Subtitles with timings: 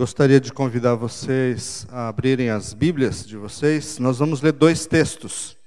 [0.00, 3.98] Gostaria de convidar vocês a abrirem as Bíblias de vocês.
[3.98, 5.58] Nós vamos ler dois textos.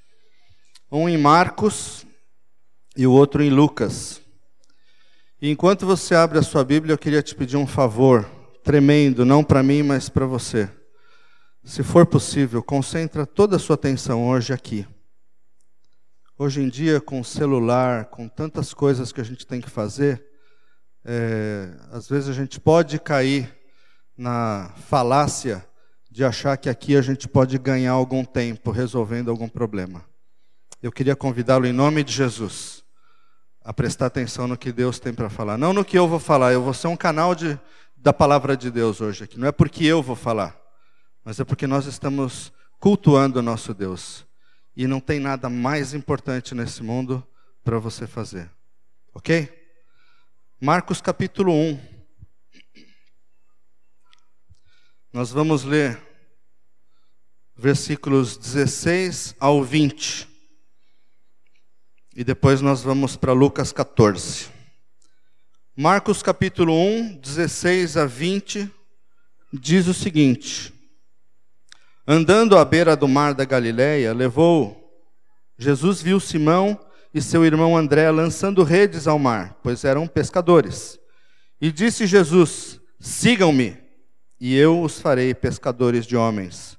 [0.92, 2.04] Um em Marcos
[2.98, 4.20] e o outro em Lucas.
[5.40, 8.28] E enquanto você abre a sua Bíblia, eu queria te pedir um favor
[8.64, 10.68] tremendo, não para mim, mas para você.
[11.64, 14.84] Se for possível, concentra toda a sua atenção hoje aqui.
[16.40, 20.26] Hoje em dia, com celular, com tantas coisas que a gente tem que fazer,
[21.06, 23.62] é, às vezes a gente pode cair
[24.18, 25.68] na falácia
[26.10, 30.06] de achar que aqui a gente pode ganhar algum tempo resolvendo algum problema.
[30.82, 32.84] Eu queria convidá-lo em nome de Jesus
[33.64, 35.58] a prestar atenção no que Deus tem para falar.
[35.58, 37.58] Não no que eu vou falar, eu vou ser um canal de,
[37.96, 39.40] da palavra de Deus hoje aqui.
[39.40, 40.56] Não é porque eu vou falar,
[41.24, 44.26] mas é porque nós estamos cultuando o nosso Deus.
[44.76, 47.26] E não tem nada mais importante nesse mundo
[47.64, 48.52] para você fazer.
[49.14, 49.50] Ok?
[50.60, 51.93] Marcos capítulo 1.
[55.14, 56.02] Nós vamos ler
[57.56, 60.28] versículos 16 ao 20.
[62.16, 64.48] E depois nós vamos para Lucas 14.
[65.78, 68.68] Marcos capítulo 1, 16 a 20,
[69.54, 70.74] diz o seguinte:
[72.08, 75.00] Andando à beira do mar da Galileia, levou
[75.60, 76.84] Jesus viu Simão
[77.14, 80.98] e seu irmão André lançando redes ao mar, pois eram pescadores.
[81.62, 83.83] E disse Jesus: Sigam-me
[84.46, 86.78] e eu os farei pescadores de homens.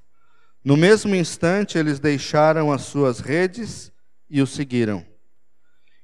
[0.63, 3.91] No mesmo instante, eles deixaram as suas redes
[4.29, 5.03] e o seguiram.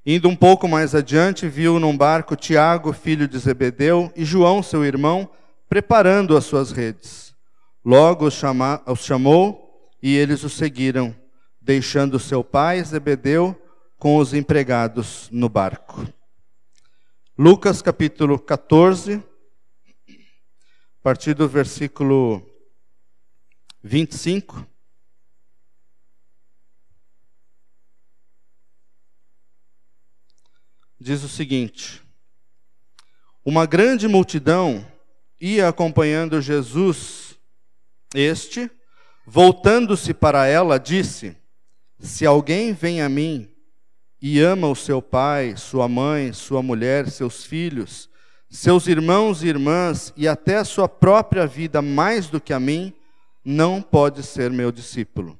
[0.04, 4.84] Indo um pouco mais adiante, viu num barco Tiago, filho de Zebedeu, e João, seu
[4.84, 5.30] irmão,
[5.68, 7.32] preparando as suas redes.
[7.84, 11.14] Logo os, chama, os chamou e eles o seguiram,
[11.60, 13.56] deixando seu pai, Zebedeu,
[14.00, 16.04] com os empregados no barco.
[17.38, 19.22] Lucas capítulo 14,
[21.02, 22.48] a partir do versículo
[23.82, 24.64] 25.
[31.00, 32.00] Diz o seguinte:
[33.44, 34.86] Uma grande multidão
[35.40, 37.36] ia acompanhando Jesus.
[38.14, 38.70] Este,
[39.26, 41.36] voltando-se para ela, disse:
[41.98, 43.52] Se alguém vem a mim
[44.20, 48.08] e ama o seu pai, sua mãe, sua mulher, seus filhos,
[48.52, 52.92] seus irmãos e irmãs e até a sua própria vida mais do que a mim,
[53.42, 55.38] não pode ser meu discípulo.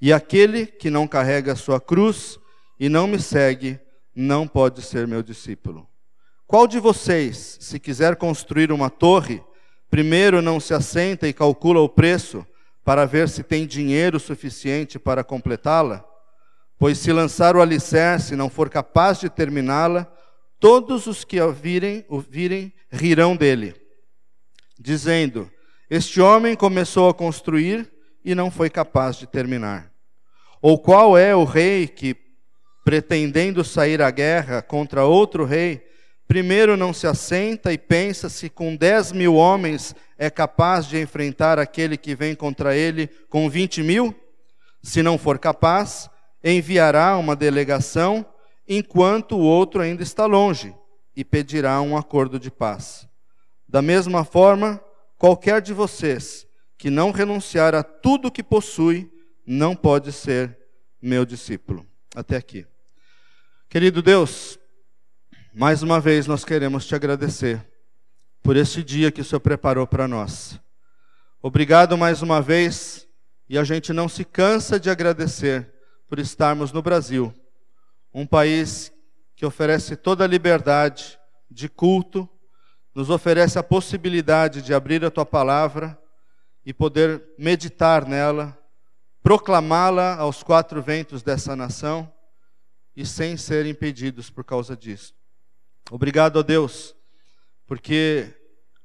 [0.00, 2.40] E aquele que não carrega a sua cruz
[2.78, 3.78] e não me segue,
[4.16, 5.86] não pode ser meu discípulo.
[6.46, 9.44] Qual de vocês, se quiser construir uma torre,
[9.90, 12.44] primeiro não se assenta e calcula o preço
[12.82, 16.02] para ver se tem dinheiro suficiente para completá-la?
[16.78, 20.10] Pois se lançar o alicerce e não for capaz de terminá-la,
[20.60, 23.74] todos os que o virem, o virem rirão dele,
[24.78, 25.50] dizendo:
[25.88, 27.90] Este homem começou a construir
[28.22, 29.90] e não foi capaz de terminar.
[30.60, 32.14] Ou qual é o rei que,
[32.84, 35.86] pretendendo sair à guerra contra outro rei,
[36.28, 41.58] primeiro não se assenta e pensa se com dez mil homens é capaz de enfrentar
[41.58, 44.14] aquele que vem contra ele com vinte mil?
[44.82, 46.10] Se não for capaz,
[46.44, 48.24] enviará uma delegação
[48.72, 50.72] enquanto o outro ainda está longe,
[51.16, 53.08] e pedirá um acordo de paz.
[53.68, 54.80] Da mesma forma,
[55.18, 56.46] qualquer de vocês
[56.78, 59.10] que não renunciar a tudo que possui,
[59.44, 60.56] não pode ser
[61.02, 61.84] meu discípulo.
[62.14, 62.64] Até aqui.
[63.68, 64.56] Querido Deus,
[65.52, 67.68] mais uma vez nós queremos te agradecer
[68.40, 70.60] por este dia que o Senhor preparou para nós.
[71.42, 73.08] Obrigado mais uma vez,
[73.48, 75.68] e a gente não se cansa de agradecer
[76.08, 77.34] por estarmos no Brasil
[78.12, 78.92] um país
[79.36, 81.18] que oferece toda a liberdade
[81.50, 82.28] de culto,
[82.94, 85.98] nos oferece a possibilidade de abrir a tua palavra
[86.64, 88.58] e poder meditar nela,
[89.22, 92.12] proclamá-la aos quatro ventos dessa nação
[92.96, 95.14] e sem ser impedidos por causa disso.
[95.90, 96.94] Obrigado a Deus,
[97.66, 98.34] porque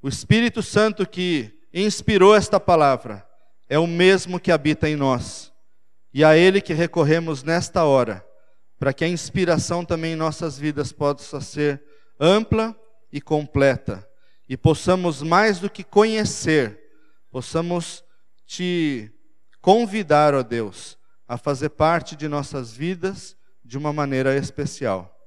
[0.02, 3.28] o Espírito Santo que inspirou esta palavra
[3.68, 5.52] é o mesmo que habita em nós,
[6.14, 8.26] e a Ele que recorremos nesta hora
[8.86, 11.82] para que a inspiração também em nossas vidas possa ser
[12.20, 12.80] ampla
[13.12, 14.08] e completa,
[14.48, 16.80] e possamos mais do que conhecer,
[17.32, 18.04] possamos
[18.46, 19.12] te
[19.60, 25.20] convidar, ó Deus, a fazer parte de nossas vidas de uma maneira especial.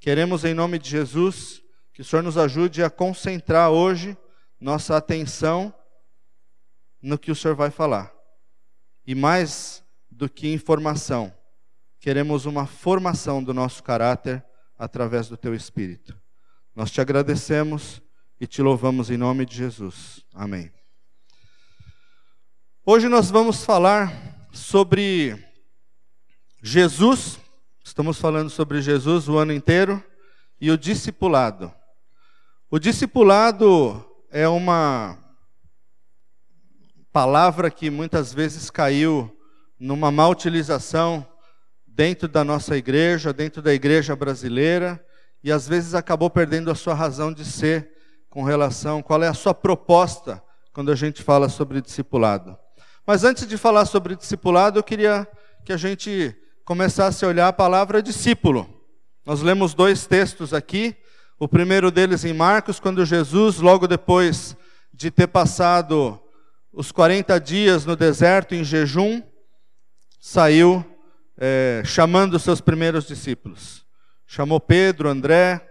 [0.00, 1.62] Queremos, em nome de Jesus,
[1.94, 4.18] que o Senhor nos ajude a concentrar hoje
[4.60, 5.72] nossa atenção
[7.00, 8.12] no que o Senhor vai falar.
[9.06, 11.32] E mais do que informação,
[12.00, 14.42] queremos uma formação do nosso caráter
[14.78, 16.18] através do teu Espírito.
[16.74, 18.00] Nós te agradecemos
[18.40, 20.24] e te louvamos em nome de Jesus.
[20.32, 20.72] Amém.
[22.86, 25.36] Hoje nós vamos falar sobre
[26.62, 27.38] Jesus,
[27.84, 30.02] estamos falando sobre Jesus o ano inteiro,
[30.58, 31.72] e o discipulado.
[32.70, 35.18] O discipulado é uma
[37.12, 39.36] palavra que muitas vezes caiu
[39.78, 41.26] numa má utilização
[42.00, 45.04] dentro da nossa igreja, dentro da igreja brasileira,
[45.44, 47.90] e às vezes acabou perdendo a sua razão de ser
[48.30, 50.42] com relação qual é a sua proposta
[50.72, 52.56] quando a gente fala sobre discipulado.
[53.06, 55.28] Mas antes de falar sobre discipulado, eu queria
[55.62, 58.66] que a gente começasse a olhar a palavra discípulo.
[59.26, 60.96] Nós lemos dois textos aqui,
[61.38, 64.56] o primeiro deles em Marcos, quando Jesus, logo depois
[64.90, 66.18] de ter passado
[66.72, 69.22] os 40 dias no deserto em jejum,
[70.18, 70.82] saiu
[71.40, 73.86] é, chamando os seus primeiros discípulos.
[74.26, 75.66] Chamou Pedro, André,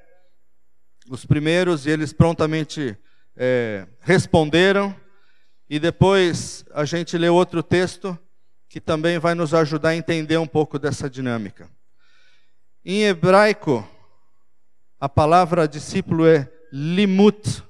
[1.07, 2.97] os primeiros, e eles prontamente
[3.37, 4.95] é, responderam.
[5.69, 8.17] E depois a gente lê outro texto
[8.67, 11.69] que também vai nos ajudar a entender um pouco dessa dinâmica.
[12.83, 13.87] Em hebraico,
[14.99, 17.63] a palavra discípulo é limut.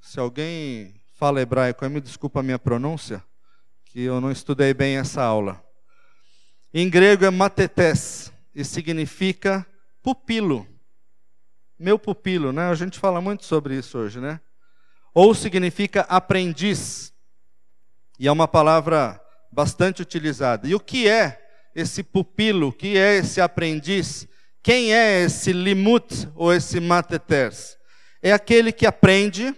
[0.00, 3.24] Se alguém fala hebraico, me desculpa a minha pronúncia,
[3.86, 5.62] que eu não estudei bem essa aula.
[6.74, 9.66] Em grego é matetes e significa
[10.02, 10.66] pupilo.
[11.78, 12.70] Meu pupilo, né?
[12.70, 14.40] A gente fala muito sobre isso hoje, né?
[15.12, 17.12] Ou significa aprendiz.
[18.18, 19.20] E é uma palavra
[19.52, 20.66] bastante utilizada.
[20.66, 21.38] E o que é
[21.74, 22.68] esse pupilo?
[22.68, 24.26] O que é esse aprendiz?
[24.62, 27.76] Quem é esse limut ou esse matetes?
[28.22, 29.54] É aquele que aprende,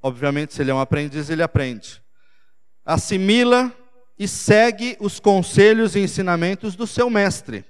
[0.00, 2.02] obviamente, se ele é um aprendiz, ele aprende.
[2.82, 3.70] Assimila
[4.18, 7.64] e segue os conselhos e ensinamentos do seu mestre,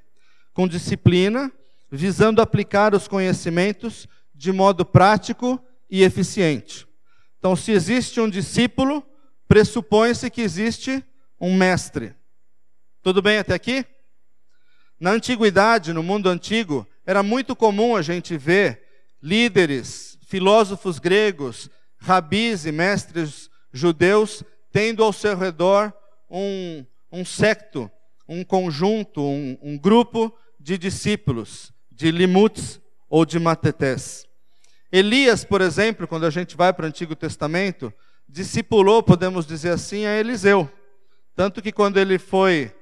[0.54, 1.52] com disciplina,
[1.90, 5.60] visando aplicar os conhecimentos de modo prático
[5.90, 6.86] e eficiente.
[7.38, 9.02] Então, se existe um discípulo,
[9.46, 11.04] pressupõe-se que existe
[11.40, 12.14] um mestre.
[13.02, 13.84] Tudo bem até aqui?
[14.98, 18.82] Na antiguidade, no mundo antigo, era muito comum a gente ver
[19.22, 24.42] líderes, filósofos gregos, rabis e mestres judeus
[24.72, 25.92] tendo ao seu redor
[26.30, 27.90] um, um secto,
[28.28, 34.26] um conjunto, um, um grupo de discípulos, de limuts ou de matetés.
[34.90, 37.92] Elias, por exemplo, quando a gente vai para o Antigo Testamento,
[38.28, 40.70] discipulou, podemos dizer assim, a Eliseu.
[41.34, 42.74] Tanto que quando ele foi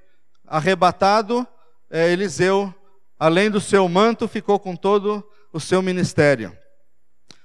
[0.46, 1.46] arrebatado,
[1.90, 2.74] é, Eliseu,
[3.18, 6.56] além do seu manto, ficou com todo o seu ministério.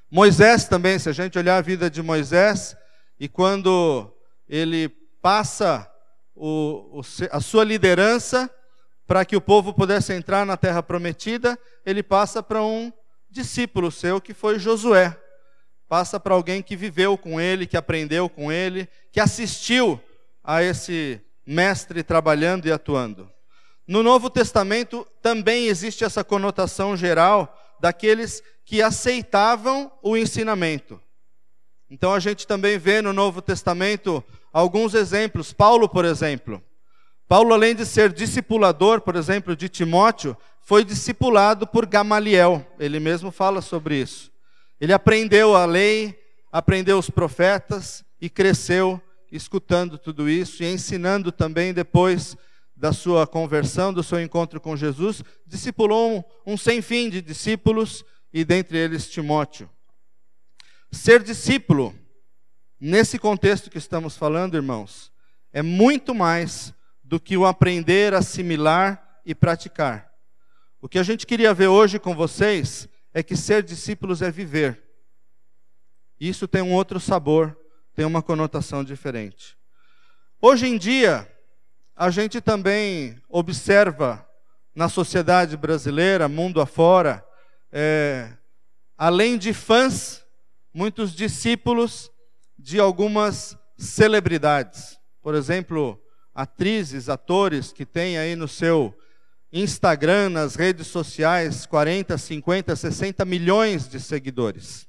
[0.09, 2.75] Moisés também, se a gente olhar a vida de Moisés,
[3.19, 4.12] e quando
[4.47, 4.89] ele
[5.21, 5.90] passa
[6.43, 8.49] o, o, a sua liderança
[9.05, 12.91] para que o povo pudesse entrar na terra prometida, ele passa para um
[13.29, 15.15] discípulo seu que foi Josué.
[15.88, 20.01] Passa para alguém que viveu com ele, que aprendeu com ele, que assistiu
[20.43, 23.29] a esse mestre trabalhando e atuando.
[23.85, 30.99] No Novo Testamento também existe essa conotação geral daqueles que aceitavam o ensinamento.
[31.87, 35.53] Então a gente também vê no Novo Testamento alguns exemplos.
[35.53, 36.62] Paulo, por exemplo.
[37.27, 42.65] Paulo, além de ser discipulador, por exemplo, de Timóteo, foi discipulado por Gamaliel.
[42.77, 44.31] Ele mesmo fala sobre isso.
[44.80, 46.19] Ele aprendeu a lei,
[46.52, 52.35] aprendeu os profetas e cresceu escutando tudo isso e ensinando também depois
[52.75, 58.04] da sua conversão, do seu encontro com Jesus, discipulou um, um sem fim de discípulos
[58.33, 59.69] e dentre eles Timóteo.
[60.92, 61.95] Ser discípulo
[62.83, 65.11] Nesse contexto que estamos falando, irmãos,
[65.54, 66.73] é muito mais
[67.04, 70.11] do que o aprender, assimilar e praticar.
[70.81, 74.81] O que a gente queria ver hoje com vocês é que ser discípulos é viver.
[76.19, 77.56] Isso tem um outro sabor,
[77.94, 79.56] tem uma conotação diferente.
[80.42, 81.31] Hoje em dia,
[81.95, 84.28] a gente também observa
[84.73, 87.23] na sociedade brasileira, mundo afora,
[87.71, 88.33] é,
[88.97, 90.26] além de fãs,
[90.73, 92.09] muitos discípulos
[92.61, 94.99] de algumas celebridades.
[95.21, 95.99] Por exemplo,
[96.33, 98.95] atrizes, atores que têm aí no seu
[99.51, 104.87] Instagram, nas redes sociais, 40, 50, 60 milhões de seguidores.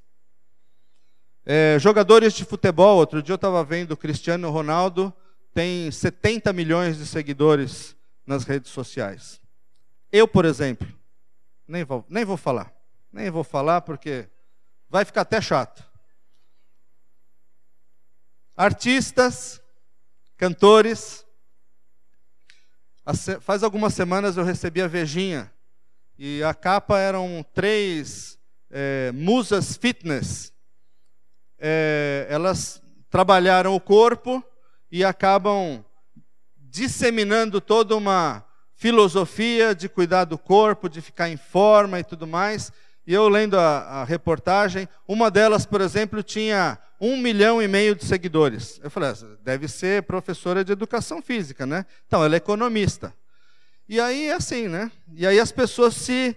[1.44, 5.12] É, jogadores de futebol, outro dia eu estava vendo Cristiano Ronaldo,
[5.52, 9.40] tem 70 milhões de seguidores nas redes sociais.
[10.12, 10.86] Eu, por exemplo,
[11.66, 12.72] nem vou, nem vou falar.
[13.12, 14.28] Nem vou falar porque
[14.88, 15.91] vai ficar até chato
[18.56, 19.60] artistas,
[20.36, 21.24] cantores.
[23.40, 25.52] Faz algumas semanas eu recebi a Vejinha
[26.18, 28.38] e a capa eram três
[28.70, 30.52] é, musas fitness.
[31.58, 34.42] É, elas trabalharam o corpo
[34.90, 35.84] e acabam
[36.56, 38.44] disseminando toda uma
[38.74, 42.72] filosofia de cuidar do corpo, de ficar em forma e tudo mais.
[43.06, 47.96] E eu lendo a, a reportagem, uma delas, por exemplo, tinha um milhão e meio
[47.96, 48.80] de seguidores.
[48.80, 51.84] Eu falei, ah, deve ser professora de educação física, né?
[52.06, 53.12] Então, ela é economista.
[53.88, 54.88] E aí é assim, né?
[55.12, 56.36] E aí as pessoas se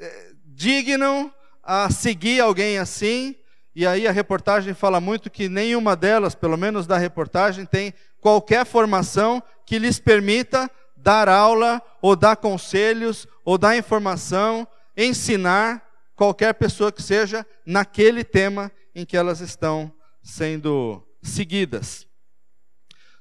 [0.00, 1.30] eh, dignam
[1.62, 3.36] a seguir alguém assim.
[3.74, 8.64] E aí a reportagem fala muito que nenhuma delas, pelo menos da reportagem, tem qualquer
[8.64, 16.90] formação que lhes permita dar aula, ou dar conselhos, ou dar informação, ensinar qualquer pessoa
[16.90, 19.92] que seja naquele tema em que elas estão
[20.26, 22.04] sendo seguidas.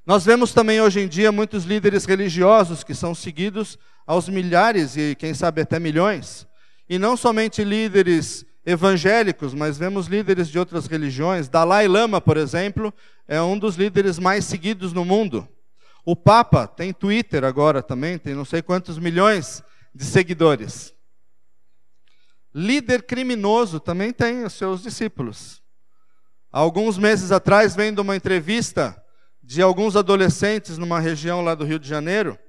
[0.04, 5.16] Nós vemos também hoje em dia muitos líderes religiosos que são seguidos aos milhares e
[5.16, 6.48] quem sabe até milhões.
[6.90, 11.48] E não somente líderes evangélicos, mas vemos líderes de outras religiões.
[11.48, 12.92] Dalai Lama, por exemplo,
[13.28, 15.48] é um dos líderes mais seguidos no mundo.
[16.04, 20.92] O Papa tem Twitter agora também, tem não sei quantos milhões de seguidores.
[22.54, 25.65] Líder criminoso também tem os seus discípulos.
[26.56, 29.04] Alguns meses atrás, vendo uma entrevista
[29.44, 32.40] de alguns adolescentes numa região lá do Rio de Janeiro,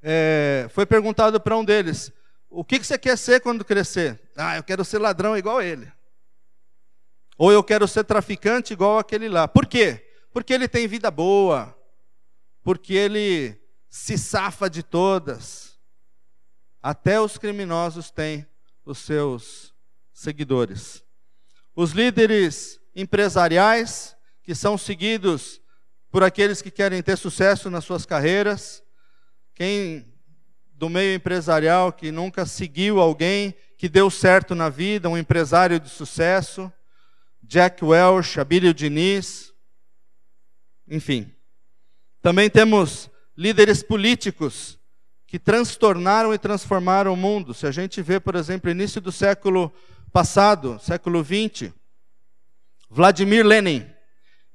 [0.00, 2.12] é, foi perguntado para um deles:
[2.48, 4.20] O que, que você quer ser quando crescer?
[4.36, 5.90] Ah, eu quero ser ladrão igual ele.
[7.36, 9.48] Ou eu quero ser traficante igual aquele lá.
[9.48, 10.08] Por quê?
[10.32, 11.76] Porque ele tem vida boa,
[12.62, 15.76] porque ele se safa de todas.
[16.80, 18.46] Até os criminosos têm
[18.84, 19.74] os seus
[20.12, 21.02] seguidores.
[21.74, 25.60] Os líderes empresariais, que são seguidos
[26.10, 28.82] por aqueles que querem ter sucesso nas suas carreiras,
[29.54, 30.12] quem
[30.74, 35.88] do meio empresarial que nunca seguiu alguém que deu certo na vida, um empresário de
[35.88, 36.72] sucesso,
[37.42, 39.52] Jack Welch, Abílio Diniz,
[40.88, 41.32] enfim.
[42.20, 44.78] Também temos líderes políticos
[45.26, 47.54] que transtornaram e transformaram o mundo.
[47.54, 49.72] Se a gente vê, por exemplo, início do século
[50.12, 51.72] passado, século 20,
[52.94, 53.86] Vladimir Lenin,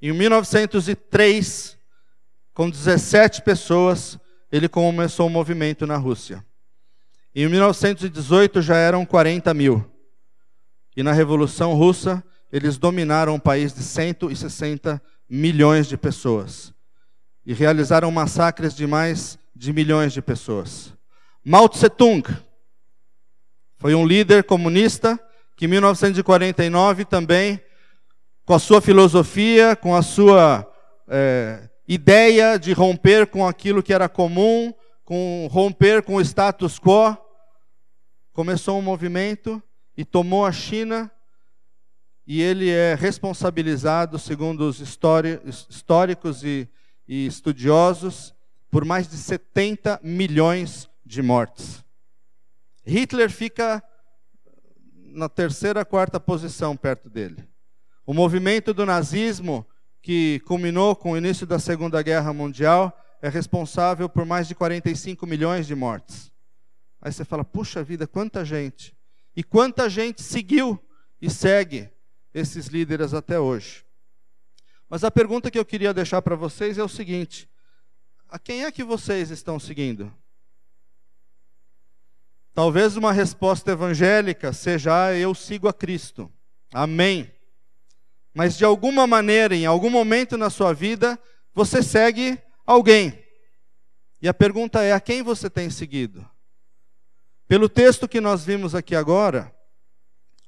[0.00, 1.76] em 1903,
[2.54, 4.16] com 17 pessoas,
[4.52, 6.46] ele começou um movimento na Rússia.
[7.34, 9.84] Em 1918 já eram 40 mil.
[10.96, 16.72] E na Revolução Russa, eles dominaram um país de 160 milhões de pessoas
[17.44, 20.94] e realizaram massacres de mais de milhões de pessoas.
[21.44, 22.22] Mao Tse-tung
[23.78, 25.18] foi um líder comunista
[25.56, 27.60] que em 1949 também,
[28.48, 30.66] com a sua filosofia, com a sua
[31.06, 34.72] é, ideia de romper com aquilo que era comum,
[35.04, 37.14] com romper com o status quo,
[38.32, 39.62] começou um movimento
[39.94, 41.12] e tomou a China
[42.26, 46.66] e ele é responsabilizado, segundo os históricos e
[47.06, 48.34] e estudiosos
[48.70, 51.84] por mais de 70 milhões de mortes.
[52.86, 53.84] Hitler fica
[54.94, 57.46] na terceira, quarta posição perto dele.
[58.08, 59.66] O movimento do nazismo,
[60.00, 65.26] que culminou com o início da Segunda Guerra Mundial, é responsável por mais de 45
[65.26, 66.32] milhões de mortes.
[67.02, 68.96] Aí você fala, puxa vida, quanta gente.
[69.36, 70.82] E quanta gente seguiu
[71.20, 71.90] e segue
[72.32, 73.84] esses líderes até hoje.
[74.88, 77.46] Mas a pergunta que eu queria deixar para vocês é o seguinte:
[78.26, 80.10] a quem é que vocês estão seguindo?
[82.54, 86.32] Talvez uma resposta evangélica seja: ah, eu sigo a Cristo.
[86.72, 87.36] Amém.
[88.38, 91.18] Mas de alguma maneira, em algum momento na sua vida,
[91.52, 93.20] você segue alguém.
[94.22, 96.24] E a pergunta é: a quem você tem seguido?
[97.48, 99.52] Pelo texto que nós vimos aqui agora,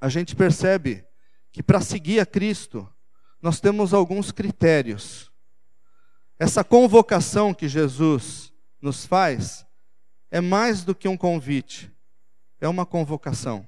[0.01, 1.05] a gente percebe
[1.51, 2.89] que para seguir a Cristo,
[3.43, 5.29] nós temos alguns critérios.
[6.39, 9.67] Essa convocação que Jesus nos faz
[10.31, 11.91] é mais do que um convite,
[12.61, 13.67] é uma convocação.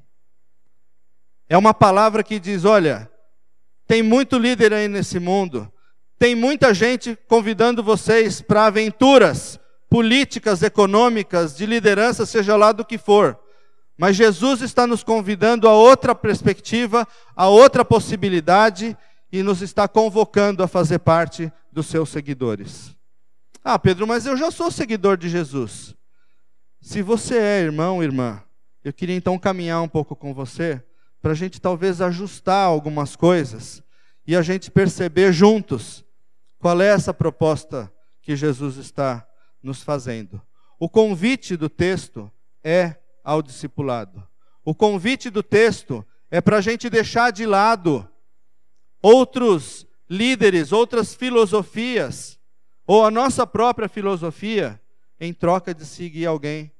[1.48, 3.11] É uma palavra que diz: olha,
[3.92, 5.70] tem muito líder aí nesse mundo,
[6.18, 12.96] tem muita gente convidando vocês para aventuras políticas, econômicas, de liderança, seja lá do que
[12.96, 13.38] for.
[13.98, 17.06] Mas Jesus está nos convidando a outra perspectiva,
[17.36, 18.96] a outra possibilidade,
[19.30, 22.96] e nos está convocando a fazer parte dos seus seguidores.
[23.62, 25.94] Ah, Pedro, mas eu já sou seguidor de Jesus.
[26.80, 28.42] Se você é irmão, irmã,
[28.82, 30.82] eu queria então caminhar um pouco com você,
[31.20, 33.81] para a gente talvez ajustar algumas coisas
[34.26, 36.04] e a gente perceber juntos
[36.58, 39.26] qual é essa proposta que Jesus está
[39.62, 40.40] nos fazendo.
[40.78, 42.30] O convite do texto
[42.62, 44.26] é ao discipulado.
[44.64, 48.08] O convite do texto é para a gente deixar de lado
[49.02, 52.38] outros líderes, outras filosofias,
[52.86, 54.80] ou a nossa própria filosofia,
[55.18, 56.72] em troca de seguir alguém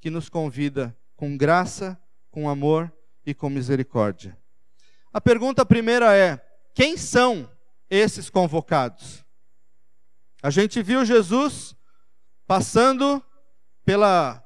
[0.00, 2.92] que nos convida com graça, com amor
[3.24, 4.36] e com misericórdia.
[5.12, 6.44] A pergunta primeira é:
[6.78, 7.50] quem são
[7.90, 9.24] esses convocados?
[10.40, 11.74] A gente viu Jesus
[12.46, 13.20] passando
[13.84, 14.40] pela,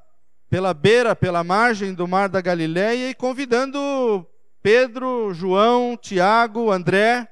[0.49, 4.27] pela beira, pela margem do mar da Galileia e convidando
[4.63, 7.29] Pedro, João, Tiago, André,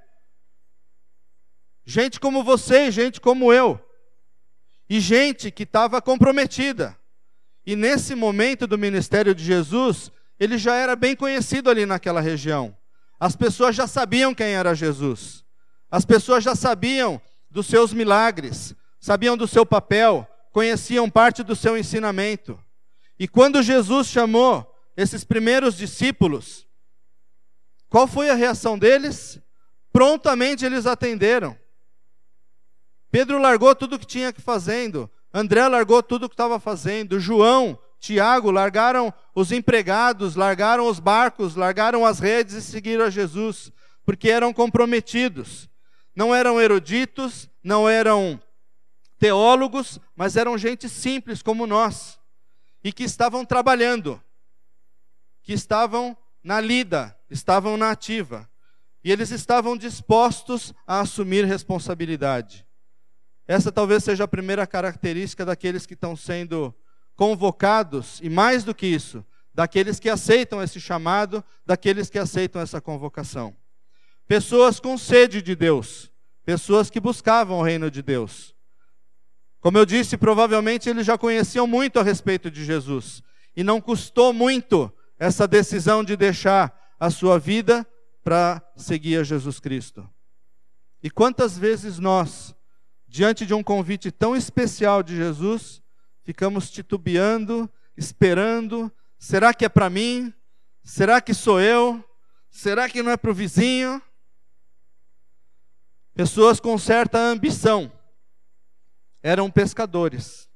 [1.84, 3.84] gente como você, gente como eu,
[4.88, 6.96] e gente que estava comprometida.
[7.66, 12.78] E nesse momento do ministério de Jesus, ele já era bem conhecido ali naquela região.
[13.22, 15.46] As pessoas já sabiam quem era Jesus.
[15.92, 21.78] As pessoas já sabiam dos seus milagres, sabiam do seu papel, conheciam parte do seu
[21.78, 22.60] ensinamento.
[23.20, 26.66] E quando Jesus chamou esses primeiros discípulos,
[27.88, 29.40] qual foi a reação deles?
[29.94, 31.56] Prontamente eles atenderam.
[33.12, 37.20] Pedro largou tudo o que tinha que fazendo, André largou tudo o que estava fazendo,
[37.20, 43.72] João, Tiago largaram os empregados, largaram os barcos, largaram as redes e seguiram a Jesus,
[44.04, 45.70] porque eram comprometidos.
[46.16, 48.42] Não eram eruditos, não eram
[49.20, 52.20] teólogos, mas eram gente simples como nós,
[52.84, 54.20] e que estavam trabalhando,
[55.44, 58.50] que estavam na lida, estavam na ativa,
[59.04, 62.66] e eles estavam dispostos a assumir responsabilidade.
[63.48, 66.74] Essa talvez seja a primeira característica daqueles que estão sendo
[67.22, 69.24] convocados, e mais do que isso,
[69.54, 73.56] daqueles que aceitam esse chamado, daqueles que aceitam essa convocação.
[74.28, 76.12] Pessoas com sede de Deus,
[76.44, 78.56] pessoas que buscavam o reino de Deus.
[79.60, 83.22] Como eu disse, provavelmente eles já conheciam muito a respeito de Jesus,
[83.56, 87.88] e não custou muito essa decisão de deixar a sua vida
[88.24, 90.10] para seguir a Jesus Cristo.
[91.04, 92.56] E quantas vezes nós,
[93.08, 95.81] diante de um convite tão especial de Jesus,
[96.32, 98.90] ficamos titubeando, esperando:
[99.20, 100.34] será que é para mim?
[100.82, 102.02] Será que sou eu?
[102.50, 104.02] Será que não é para o vizinho?
[106.14, 107.92] Pessoas com certa ambição
[109.22, 110.50] eram pescadores.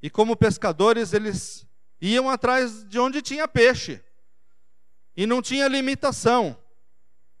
[0.00, 1.66] E como pescadores, eles
[2.00, 4.00] iam atrás de onde tinha peixe.
[5.16, 6.56] E não tinha limitação.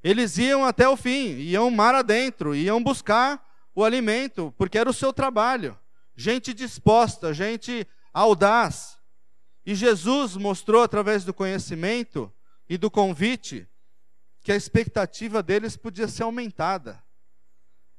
[0.02, 3.40] Eles iam até o fim, iam mar adentro, iam buscar
[3.72, 5.78] o alimento, porque era o seu trabalho
[6.16, 8.96] gente disposta, gente audaz.
[9.64, 12.32] E Jesus mostrou através do conhecimento
[12.68, 13.68] e do convite
[14.42, 17.02] que a expectativa deles podia ser aumentada.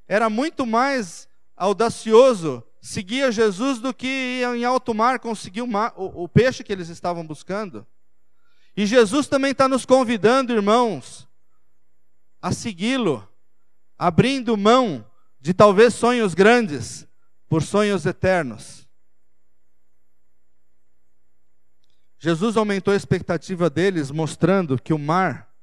[0.08, 5.64] Era muito mais audacioso seguir Jesus do que ir em alto mar conseguir
[5.96, 7.86] o peixe que eles estavam buscando.
[8.76, 11.28] E Jesus também está nos convidando, irmãos,
[12.42, 13.28] a segui-lo,
[13.98, 15.06] abrindo mão
[15.42, 17.07] de talvez sonhos grandes,
[17.48, 18.88] por sonhos eternos.
[22.20, 25.54] Jesus aumentou a expectativa deles, mostrando que o mar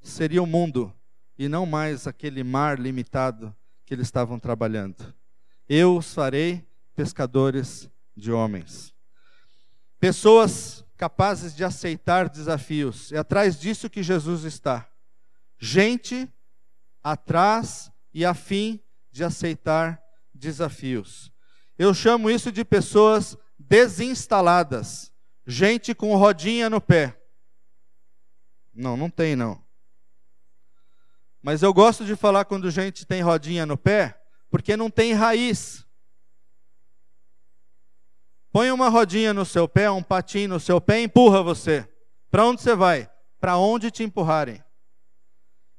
[0.00, 0.92] seria o mundo
[1.36, 5.14] e não mais aquele mar limitado que eles estavam trabalhando.
[5.68, 8.94] Eu os farei pescadores de homens.
[10.00, 13.12] Pessoas capazes de aceitar desafios.
[13.12, 14.88] É atrás disso que Jesus está.
[15.58, 16.32] Gente
[17.02, 20.02] atrás e a fim de aceitar
[20.38, 21.32] desafios.
[21.76, 25.12] Eu chamo isso de pessoas desinstaladas,
[25.46, 27.20] gente com rodinha no pé.
[28.72, 29.62] Não, não tem não.
[31.42, 34.20] Mas eu gosto de falar quando gente tem rodinha no pé,
[34.50, 35.86] porque não tem raiz.
[38.50, 41.88] Põe uma rodinha no seu pé, um patinho no seu pé e empurra você.
[42.30, 43.10] Para onde você vai?
[43.40, 44.62] Para onde te empurrarem.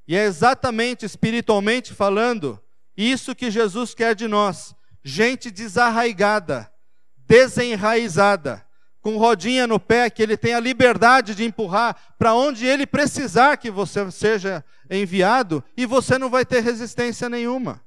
[0.08, 2.62] E é exatamente espiritualmente falando
[3.00, 6.72] isso que Jesus quer de nós: gente desarraigada,
[7.16, 8.66] desenraizada,
[9.02, 13.58] com rodinha no pé, que ele tem a liberdade de empurrar para onde ele precisar
[13.58, 17.82] que você seja enviado, e você não vai ter resistência nenhuma.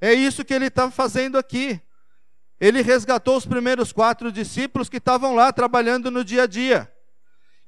[0.00, 1.80] É isso que ele está fazendo aqui.
[2.58, 6.92] Ele resgatou os primeiros quatro discípulos que estavam lá trabalhando no dia a dia.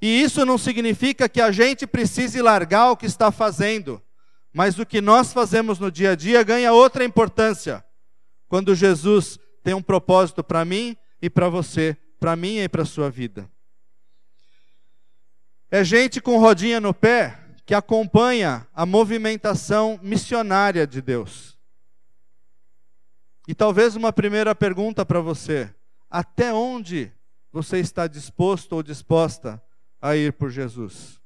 [0.01, 4.01] E isso não significa que a gente precise largar o que está fazendo.
[4.53, 7.83] Mas o que nós fazemos no dia a dia ganha outra importância.
[8.47, 12.85] Quando Jesus tem um propósito para mim e para você, para mim e para a
[12.85, 13.49] sua vida.
[15.71, 21.57] É gente com rodinha no pé que acompanha a movimentação missionária de Deus.
[23.47, 25.73] E talvez uma primeira pergunta para você:
[26.09, 27.11] até onde
[27.51, 29.61] você está disposto ou disposta
[29.99, 31.22] a ir por Jesus?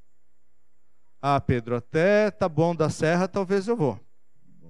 [1.29, 3.99] Ah, Pedro, até tá bom da serra, talvez eu vou.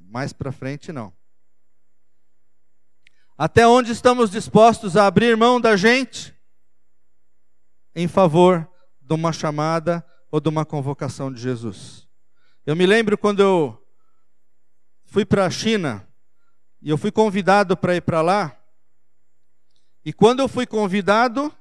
[0.09, 1.13] Mais para frente não.
[3.37, 6.35] Até onde estamos dispostos a abrir mão da gente
[7.95, 8.67] em favor
[8.99, 12.07] de uma chamada ou de uma convocação de Jesus?
[12.65, 13.87] Eu me lembro quando eu
[15.05, 16.07] fui para a China
[16.81, 18.59] e eu fui convidado para ir para lá.
[20.03, 21.53] E quando eu fui convidado,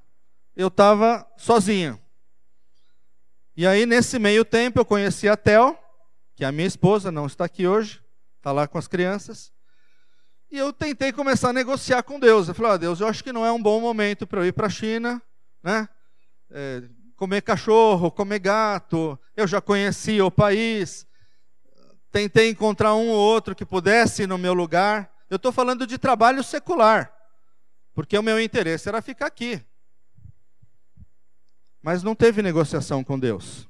[0.56, 2.00] eu estava sozinho.
[3.56, 5.82] E aí, nesse meio tempo, eu conheci a Tel,
[6.34, 8.02] que é a minha esposa, não está aqui hoje,
[8.36, 9.50] está lá com as crianças.
[10.50, 12.48] E eu tentei começar a negociar com Deus.
[12.48, 14.66] Eu falei, Deus, eu acho que não é um bom momento para eu ir para
[14.66, 15.22] a China,
[15.62, 15.88] né?
[16.50, 16.82] É,
[17.16, 19.18] comer cachorro, comer gato.
[19.34, 21.06] Eu já conhecia o país.
[22.12, 25.10] Tentei encontrar um ou outro que pudesse no meu lugar.
[25.30, 27.10] Eu estou falando de trabalho secular,
[27.94, 29.64] porque o meu interesse era ficar aqui.
[31.86, 33.68] Mas não teve negociação com Deus.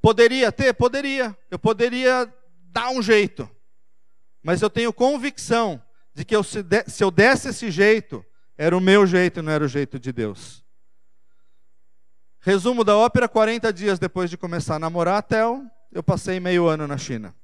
[0.00, 0.72] Poderia ter?
[0.72, 1.36] Poderia.
[1.50, 2.32] Eu poderia
[2.72, 3.46] dar um jeito.
[4.42, 5.82] Mas eu tenho convicção
[6.14, 8.24] de que eu, se, de, se eu desse esse jeito,
[8.56, 10.64] era o meu jeito, não era o jeito de Deus.
[12.40, 16.66] Resumo da ópera: 40 dias depois de começar a namorar a Tel, eu passei meio
[16.68, 17.36] ano na China.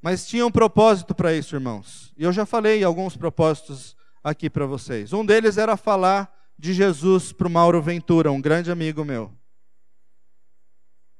[0.00, 2.14] Mas tinha um propósito para isso, irmãos.
[2.16, 5.12] E eu já falei alguns propósitos aqui para vocês.
[5.12, 9.32] Um deles era falar de Jesus para o Mauro Ventura, um grande amigo meu.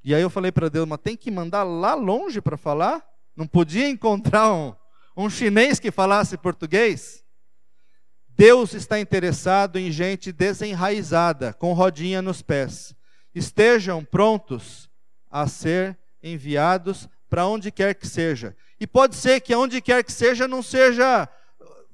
[0.04, 3.02] E aí eu falei para Deus, mas tem que mandar lá longe para falar?
[3.34, 4.74] Não podia encontrar um,
[5.16, 7.24] um chinês que falasse português?
[8.28, 12.94] Deus está interessado em gente desenraizada, com rodinha nos pés.
[13.34, 14.90] Estejam prontos
[15.30, 18.54] a ser enviados para onde quer que seja.
[18.78, 21.26] E pode ser que onde quer que seja não seja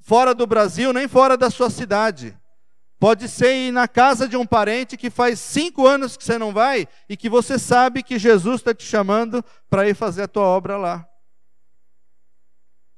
[0.01, 2.37] fora do Brasil, nem fora da sua cidade.
[2.99, 6.51] Pode ser ir na casa de um parente que faz cinco anos que você não
[6.51, 10.43] vai e que você sabe que Jesus está te chamando para ir fazer a tua
[10.43, 11.07] obra lá.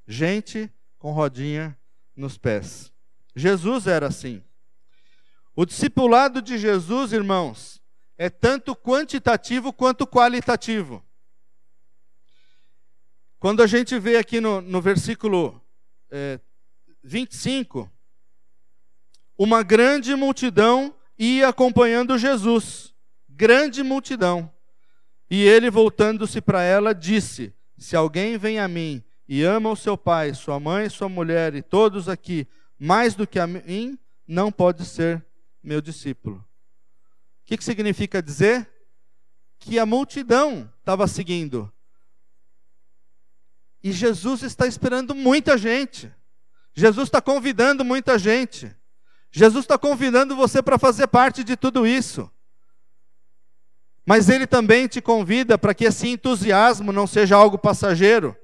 [0.07, 1.77] Gente com rodinha
[2.15, 2.93] nos pés.
[3.35, 4.41] Jesus era assim.
[5.55, 7.81] O discipulado de Jesus, irmãos,
[8.17, 11.03] é tanto quantitativo quanto qualitativo.
[13.38, 15.62] Quando a gente vê aqui no, no versículo
[16.09, 16.39] é,
[17.03, 17.89] 25,
[19.39, 22.93] uma grande multidão ia acompanhando Jesus.
[23.30, 24.52] Grande multidão.
[25.32, 29.97] E ele, voltando-se para ela, disse: Se alguém vem a mim e ama o seu
[29.97, 32.45] pai, sua mãe, sua mulher e todos aqui,
[32.78, 33.97] mais do que a mim,
[34.28, 35.25] não pode ser
[35.63, 36.38] meu discípulo.
[37.41, 38.69] O que, que significa dizer?
[39.58, 41.71] Que a multidão estava seguindo.
[43.82, 46.13] E Jesus está esperando muita gente.
[46.73, 48.75] Jesus está convidando muita gente.
[49.31, 52.29] Jesus está convidando você para fazer parte de tudo isso.
[54.05, 58.35] Mas Ele também te convida para que esse entusiasmo não seja algo passageiro,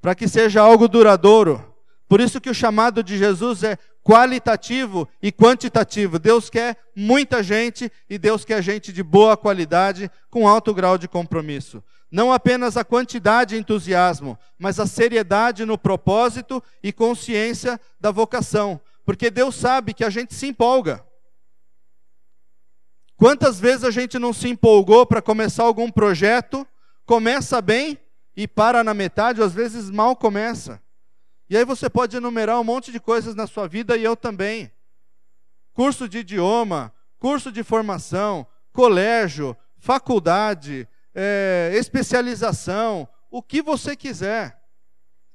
[0.00, 1.64] para que seja algo duradouro.
[2.08, 6.18] Por isso que o chamado de Jesus é qualitativo e quantitativo.
[6.18, 11.06] Deus quer muita gente e Deus quer gente de boa qualidade, com alto grau de
[11.06, 11.80] compromisso.
[12.10, 18.80] Não apenas a quantidade e entusiasmo, mas a seriedade no propósito e consciência da vocação.
[19.04, 21.04] Porque Deus sabe que a gente se empolga.
[23.16, 26.66] Quantas vezes a gente não se empolgou para começar algum projeto,
[27.04, 27.98] começa bem
[28.34, 30.82] e para na metade, ou às vezes mal começa.
[31.48, 34.70] E aí você pode enumerar um monte de coisas na sua vida e eu também.
[35.74, 44.59] Curso de idioma, curso de formação, colégio, faculdade, é, especialização, o que você quiser.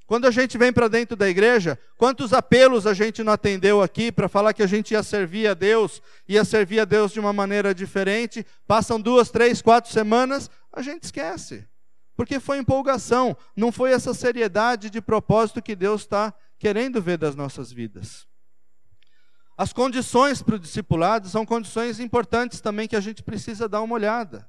[0.05, 4.11] Quando a gente vem para dentro da igreja, quantos apelos a gente não atendeu aqui
[4.11, 7.33] para falar que a gente ia servir a Deus, ia servir a Deus de uma
[7.33, 11.67] maneira diferente, passam duas, três, quatro semanas, a gente esquece.
[12.15, 17.35] Porque foi empolgação, não foi essa seriedade de propósito que Deus está querendo ver das
[17.35, 18.27] nossas vidas.
[19.57, 23.95] As condições para o discipulado são condições importantes também que a gente precisa dar uma
[23.95, 24.47] olhada.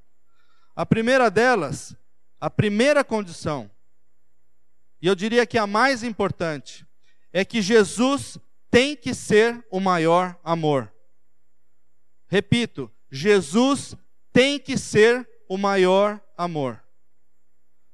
[0.75, 1.97] A primeira delas,
[2.39, 3.71] a primeira condição,
[5.07, 6.85] e eu diria que a mais importante,
[7.33, 10.93] é que Jesus tem que ser o maior amor.
[12.27, 13.95] Repito, Jesus
[14.33, 16.83] tem que ser o maior amor.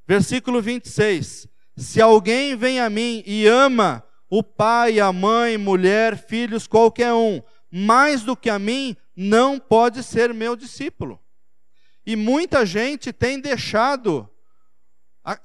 [0.09, 1.47] Versículo 26.
[1.77, 7.43] Se alguém vem a mim e ama o pai, a mãe, mulher, filhos, qualquer um,
[7.71, 11.21] mais do que a mim, não pode ser meu discípulo.
[12.07, 14.32] E muita gente tem deixado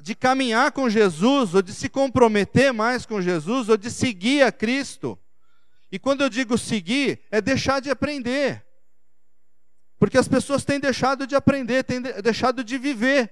[0.01, 4.51] de caminhar com Jesus, ou de se comprometer mais com Jesus, ou de seguir a
[4.51, 5.17] Cristo.
[5.91, 8.65] E quando eu digo seguir, é deixar de aprender.
[9.99, 13.31] Porque as pessoas têm deixado de aprender, têm deixado de viver,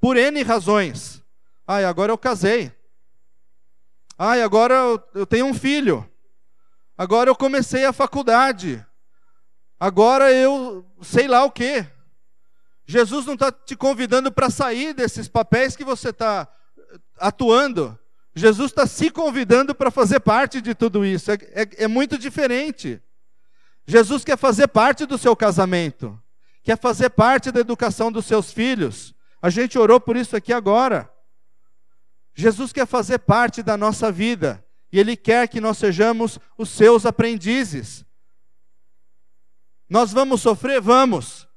[0.00, 1.22] por N razões.
[1.66, 2.72] Ai, agora eu casei.
[4.18, 4.74] Ai, agora
[5.14, 6.08] eu tenho um filho.
[6.96, 8.84] Agora eu comecei a faculdade.
[9.78, 11.86] Agora eu sei lá o quê.
[12.92, 16.46] Jesus não está te convidando para sair desses papéis que você está
[17.18, 17.98] atuando.
[18.34, 21.30] Jesus está se convidando para fazer parte de tudo isso.
[21.30, 23.00] É, é, é, muito diferente.
[23.86, 26.20] Jesus quer fazer parte do seu casamento,
[26.62, 29.14] quer fazer parte da educação dos seus filhos.
[29.40, 31.10] A gente orou por isso aqui agora.
[32.34, 37.06] Jesus quer fazer parte da nossa vida e Ele quer que nós sejamos os seus
[37.06, 38.04] aprendizes.
[39.88, 40.78] Nós vamos sofrer?
[40.78, 41.50] Vamos.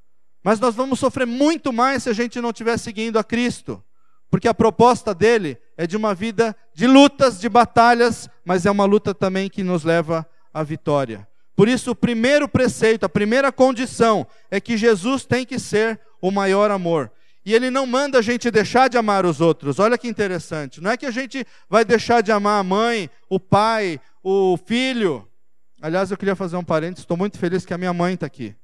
[0.45, 3.83] Mas nós vamos sofrer muito mais se a gente não estiver seguindo a Cristo.
[4.29, 8.85] Porque a proposta dele é de uma vida de lutas, de batalhas, mas é uma
[8.85, 11.27] luta também que nos leva à vitória.
[11.55, 16.29] Por isso, o primeiro preceito, a primeira condição é que Jesus tem que ser o
[16.29, 17.11] maior amor.
[17.43, 19.79] E ele não manda a gente deixar de amar os outros.
[19.79, 20.79] Olha que interessante.
[20.79, 25.27] Não é que a gente vai deixar de amar a mãe, o pai, o filho.
[25.81, 26.99] Aliás, eu queria fazer um parênteses.
[26.99, 28.55] Estou muito feliz que a minha mãe está aqui.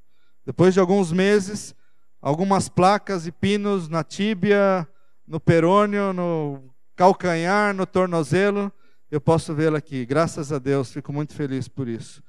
[0.52, 1.74] Depois de alguns meses,
[2.22, 4.86] algumas placas e pinos na tíbia,
[5.26, 6.62] no perônio, no
[6.94, 8.70] calcanhar, no tornozelo,
[9.10, 10.06] eu posso vê-la aqui.
[10.06, 12.22] Graças a Deus, fico muito feliz por isso.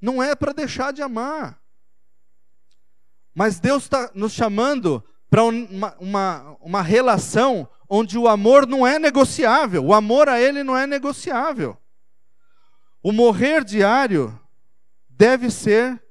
[0.00, 1.60] Não é para deixar de amar.
[3.34, 8.98] Mas Deus está nos chamando para uma, uma, uma relação onde o amor não é
[8.98, 9.84] negociável.
[9.84, 11.76] O amor a Ele não é negociável.
[13.02, 14.40] O morrer diário
[15.06, 16.02] deve ser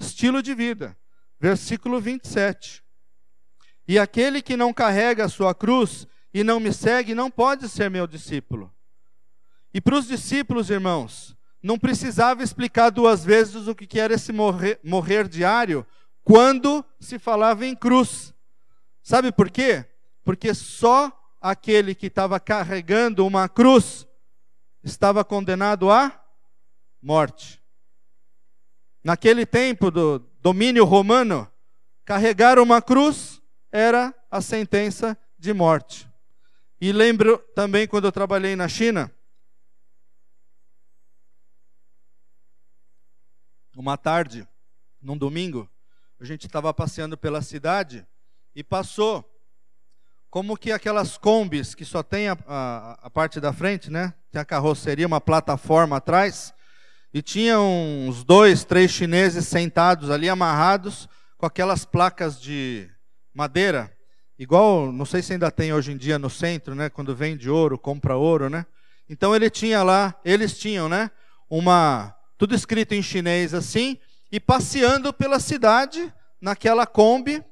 [0.00, 0.96] estilo de vida.
[1.38, 2.82] Versículo 27.
[3.86, 7.90] E aquele que não carrega a sua cruz e não me segue não pode ser
[7.90, 8.72] meu discípulo.
[9.72, 14.80] E para os discípulos, irmãos, não precisava explicar duas vezes o que era esse morrer,
[14.82, 15.86] morrer diário,
[16.24, 18.34] quando se falava em cruz.
[19.02, 19.84] Sabe por quê?
[20.24, 24.06] Porque só aquele que estava carregando uma cruz
[24.82, 26.22] estava condenado à
[27.02, 27.59] morte.
[29.02, 31.50] Naquele tempo do domínio romano,
[32.04, 33.40] carregar uma cruz
[33.72, 36.08] era a sentença de morte.
[36.80, 39.12] E lembro também quando eu trabalhei na China,
[43.76, 44.46] uma tarde,
[45.00, 45.68] num domingo,
[46.18, 48.06] a gente estava passeando pela cidade
[48.54, 49.26] e passou
[50.28, 54.14] como que aquelas combis que só tem a, a, a, parte da frente, né?
[54.30, 56.54] Tem a carroceria, uma plataforma atrás,
[57.12, 62.88] e tinha uns dois, três chineses sentados ali, amarrados, com aquelas placas de
[63.34, 63.90] madeira,
[64.38, 66.88] igual, não sei se ainda tem hoje em dia no centro, né?
[66.88, 68.64] Quando vende ouro, compra ouro, né?
[69.08, 71.10] Então ele tinha lá, eles tinham, né?
[71.48, 73.98] Uma, tudo escrito em chinês assim,
[74.30, 77.44] e passeando pela cidade, naquela Kombi.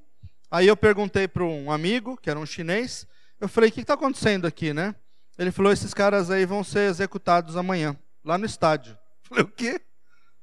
[0.51, 3.07] Aí eu perguntei para um amigo, que era um chinês,
[3.41, 4.95] eu falei: o que está acontecendo aqui, né?
[5.39, 8.97] Ele falou: esses caras aí vão ser executados amanhã, lá no estádio.
[9.29, 9.81] Falei: o quê?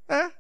[0.08, 0.32] É.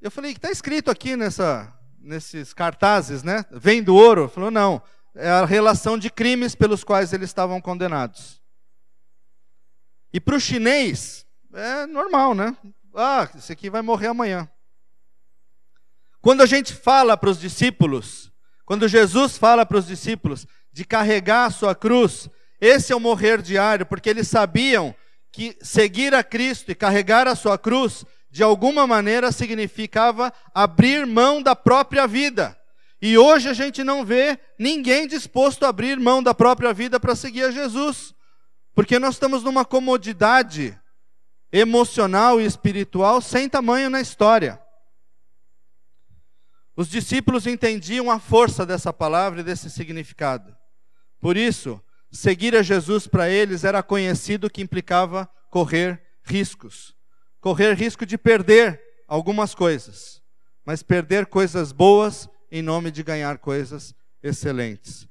[0.00, 3.44] Eu falei: está escrito aqui nessa, nesses cartazes, né?
[3.50, 4.28] Vem do ouro?
[4.28, 4.82] Falou: não.
[5.16, 8.42] É a relação de crimes pelos quais eles estavam condenados.
[10.12, 12.56] E para o chinês, é normal, né?
[12.94, 14.48] Ah, esse aqui vai morrer amanhã.
[16.20, 18.32] Quando a gente fala para os discípulos,
[18.64, 22.28] quando Jesus fala para os discípulos de carregar a sua cruz,
[22.60, 24.94] esse é o morrer diário, porque eles sabiam
[25.34, 31.42] que seguir a Cristo e carregar a sua cruz, de alguma maneira significava abrir mão
[31.42, 32.56] da própria vida.
[33.02, 37.16] E hoje a gente não vê ninguém disposto a abrir mão da própria vida para
[37.16, 38.14] seguir a Jesus,
[38.76, 40.78] porque nós estamos numa comodidade
[41.52, 44.60] emocional e espiritual sem tamanho na história.
[46.76, 50.56] Os discípulos entendiam a força dessa palavra e desse significado.
[51.20, 51.82] Por isso,
[52.14, 56.94] seguir a Jesus para eles era conhecido que implicava correr riscos.
[57.40, 60.22] Correr risco de perder algumas coisas,
[60.64, 65.06] mas perder coisas boas em nome de ganhar coisas excelentes.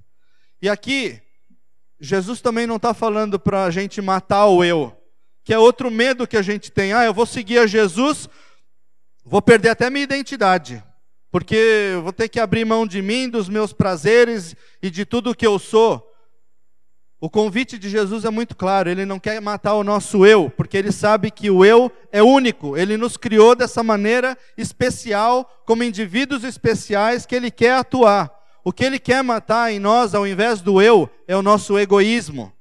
[0.61, 1.21] E aqui,
[1.99, 4.97] Jesus também não está falando para a gente matar o eu
[5.43, 6.93] que é outro medo que a gente tem.
[6.93, 8.29] Ah, eu vou seguir a Jesus,
[9.23, 10.81] vou perder até minha identidade,
[11.29, 15.45] porque vou ter que abrir mão de mim, dos meus prazeres e de tudo que
[15.45, 16.09] eu sou.
[17.23, 20.75] O convite de Jesus é muito claro, ele não quer matar o nosso eu, porque
[20.75, 26.43] ele sabe que o eu é único, ele nos criou dessa maneira especial, como indivíduos
[26.43, 28.29] especiais que ele quer atuar.
[28.61, 32.51] O que ele quer matar em nós, ao invés do eu, é o nosso egoísmo,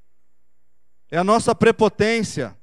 [1.10, 2.56] é a nossa prepotência,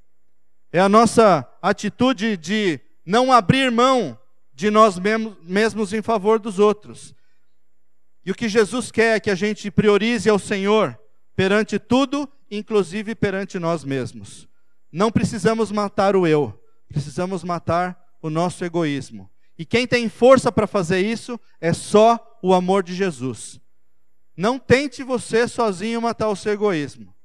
[0.71, 4.17] é a nossa atitude de não abrir mão
[4.53, 4.95] de nós
[5.41, 7.13] mesmos em favor dos outros.
[8.25, 10.97] E o que Jesus quer é que a gente priorize ao Senhor
[11.39, 14.45] perante tudo, inclusive perante nós mesmos.
[14.91, 19.31] Não precisamos matar o eu, precisamos matar o nosso egoísmo.
[19.57, 23.57] E quem tem força para fazer isso é só o amor de Jesus.
[24.35, 27.15] Não tente você sozinho matar o seu egoísmo.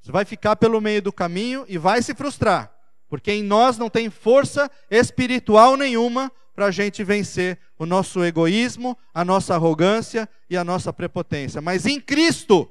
[0.00, 2.72] Você vai ficar pelo meio do caminho e vai se frustrar,
[3.08, 8.96] porque em nós não tem força espiritual nenhuma para a gente vencer o nosso egoísmo,
[9.12, 11.60] a nossa arrogância e a nossa prepotência.
[11.60, 12.70] Mas em Cristo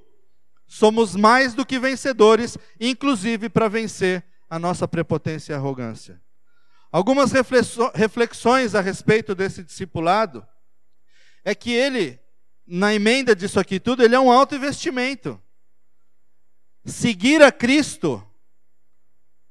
[0.72, 6.22] somos mais do que vencedores, inclusive para vencer a nossa prepotência e arrogância.
[6.90, 7.34] Algumas
[7.94, 10.48] reflexões a respeito desse discipulado
[11.44, 12.18] é que ele,
[12.66, 15.42] na emenda disso aqui tudo, ele é um alto investimento.
[16.86, 18.26] Seguir a Cristo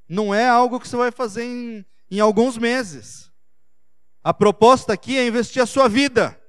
[0.09, 3.31] não é algo que você vai fazer em, em alguns meses.
[4.25, 6.41] A proposta aqui é investir a sua vida.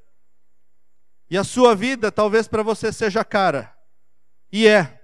[1.29, 3.70] E a sua vida talvez para você seja cara.
[4.51, 4.99] E é.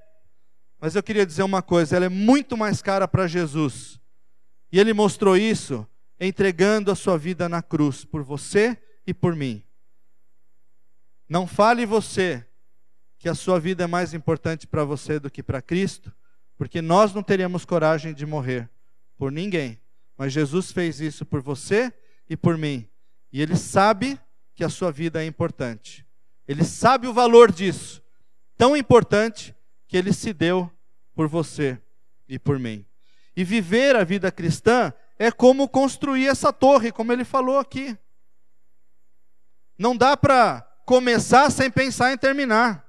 [0.79, 3.99] Mas eu queria dizer uma coisa: ela é muito mais cara para Jesus
[4.71, 5.87] e ele mostrou isso
[6.19, 9.63] entregando a sua vida na cruz por você e por mim.
[11.29, 12.45] Não fale você
[13.17, 16.13] que a sua vida é mais importante para você do que para Cristo,
[16.57, 18.69] porque nós não teríamos coragem de morrer
[19.17, 19.79] por ninguém.
[20.17, 21.93] Mas Jesus fez isso por você
[22.29, 22.87] e por mim.
[23.31, 24.19] E ele sabe
[24.55, 26.05] que a sua vida é importante.
[26.47, 28.01] Ele sabe o valor disso.
[28.57, 29.55] Tão importante
[29.87, 30.71] que ele se deu
[31.13, 31.79] por você
[32.27, 32.85] e por mim.
[33.35, 37.97] E viver a vida cristã é como construir essa torre, como ele falou aqui.
[39.77, 42.85] Não dá para começar sem pensar em terminar.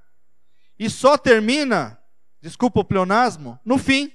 [0.77, 1.99] E só termina,
[2.41, 4.11] desculpa o pleonasmo, no fim.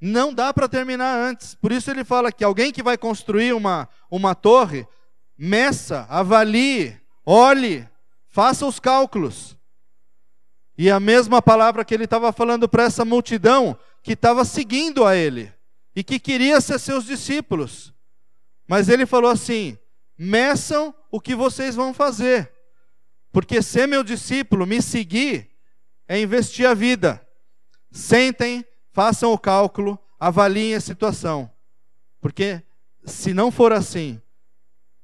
[0.00, 1.54] Não dá para terminar antes.
[1.54, 4.86] Por isso ele fala que alguém que vai construir uma, uma torre,
[5.36, 7.88] meça, avalie, olhe,
[8.32, 9.56] faça os cálculos.
[10.76, 15.14] E a mesma palavra que ele estava falando para essa multidão que estava seguindo a
[15.14, 15.52] ele
[15.94, 17.94] e que queria ser seus discípulos.
[18.66, 19.78] Mas ele falou assim:
[20.18, 22.50] meçam o que vocês vão fazer,
[23.30, 25.50] porque ser meu discípulo, me seguir,
[26.08, 27.24] é investir a vida.
[27.90, 31.50] Sentem, façam o cálculo, avaliem a situação.
[32.18, 32.62] Porque
[33.04, 34.20] se não for assim,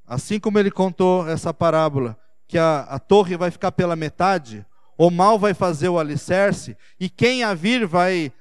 [0.07, 5.11] assim como ele contou essa parábola, que a, a torre vai ficar pela metade, o
[5.11, 8.32] mal vai fazer o alicerce, e quem a vir vai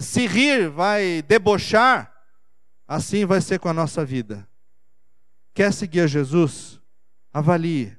[0.00, 2.10] se rir, vai debochar,
[2.88, 4.48] assim vai ser com a nossa vida.
[5.52, 6.80] Quer seguir a Jesus?
[7.32, 7.96] Avalie.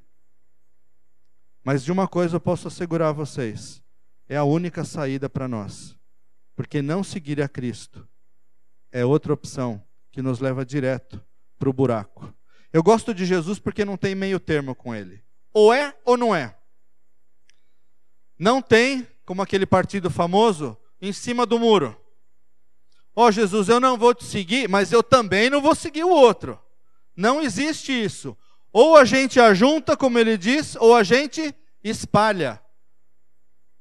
[1.64, 3.84] Mas de uma coisa eu posso assegurar a vocês:
[4.28, 5.96] é a única saída para nós.
[6.56, 8.08] Porque não seguir a Cristo
[8.92, 11.24] é outra opção que nos leva direto
[11.60, 12.34] para o buraco.
[12.74, 15.24] Eu gosto de Jesus porque não tem meio termo com ele.
[15.60, 16.56] Ou é ou não é.
[18.38, 22.00] Não tem, como aquele partido famoso, em cima do muro.
[23.16, 26.12] Ó oh, Jesus, eu não vou te seguir, mas eu também não vou seguir o
[26.12, 26.62] outro.
[27.16, 28.38] Não existe isso.
[28.72, 32.62] Ou a gente ajunta, como ele diz, ou a gente espalha.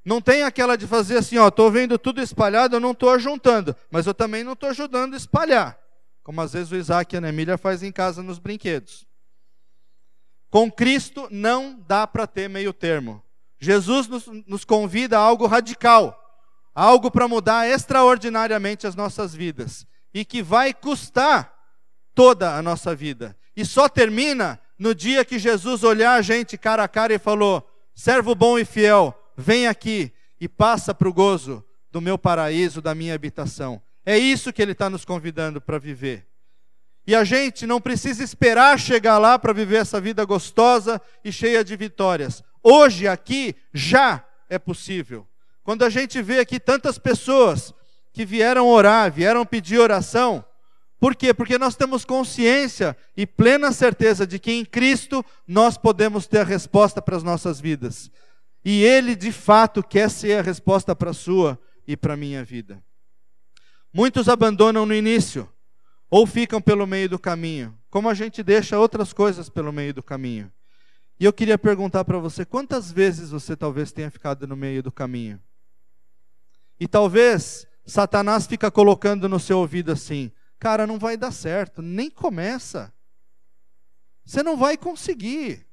[0.03, 3.77] Não tem aquela de fazer assim, ó, estou vendo tudo espalhado, eu não estou ajuntando,
[3.91, 5.79] mas eu também não estou ajudando a espalhar.
[6.23, 9.07] Como às vezes o Isaac e a Emília faz em casa nos brinquedos.
[10.51, 13.23] Com Cristo não dá para ter meio termo.
[13.59, 16.19] Jesus nos, nos convida a algo radical,
[16.75, 21.55] algo para mudar extraordinariamente as nossas vidas e que vai custar
[22.15, 23.37] toda a nossa vida.
[23.57, 27.67] E só termina no dia que Jesus olhar a gente cara a cara e falou:
[27.95, 32.95] servo bom e fiel, vem aqui e passa para o gozo do meu paraíso, da
[32.95, 33.81] minha habitação.
[34.05, 36.27] É isso que ele está nos convidando para viver.
[37.07, 41.63] E a gente não precisa esperar chegar lá para viver essa vida gostosa e cheia
[41.63, 42.43] de vitórias.
[42.63, 45.27] Hoje, aqui, já é possível.
[45.63, 47.73] Quando a gente vê aqui tantas pessoas
[48.13, 50.45] que vieram orar, vieram pedir oração,
[50.99, 51.35] por quê?
[51.35, 56.45] Porque nós temos consciência e plena certeza de que em Cristo nós podemos ter a
[56.45, 58.11] resposta para as nossas vidas.
[58.65, 62.43] E Ele, de fato, quer ser a resposta para a sua e para a minha
[62.43, 62.83] vida.
[63.93, 65.49] Muitos abandonam no início,
[66.11, 70.03] ou ficam pelo meio do caminho, como a gente deixa outras coisas pelo meio do
[70.03, 70.53] caminho.
[71.19, 74.93] E eu queria perguntar para você: quantas vezes você talvez tenha ficado no meio do
[74.93, 75.41] caminho?
[76.79, 82.11] E talvez Satanás fica colocando no seu ouvido assim: cara, não vai dar certo, nem
[82.11, 82.93] começa.
[84.25, 85.67] Você não vai conseguir.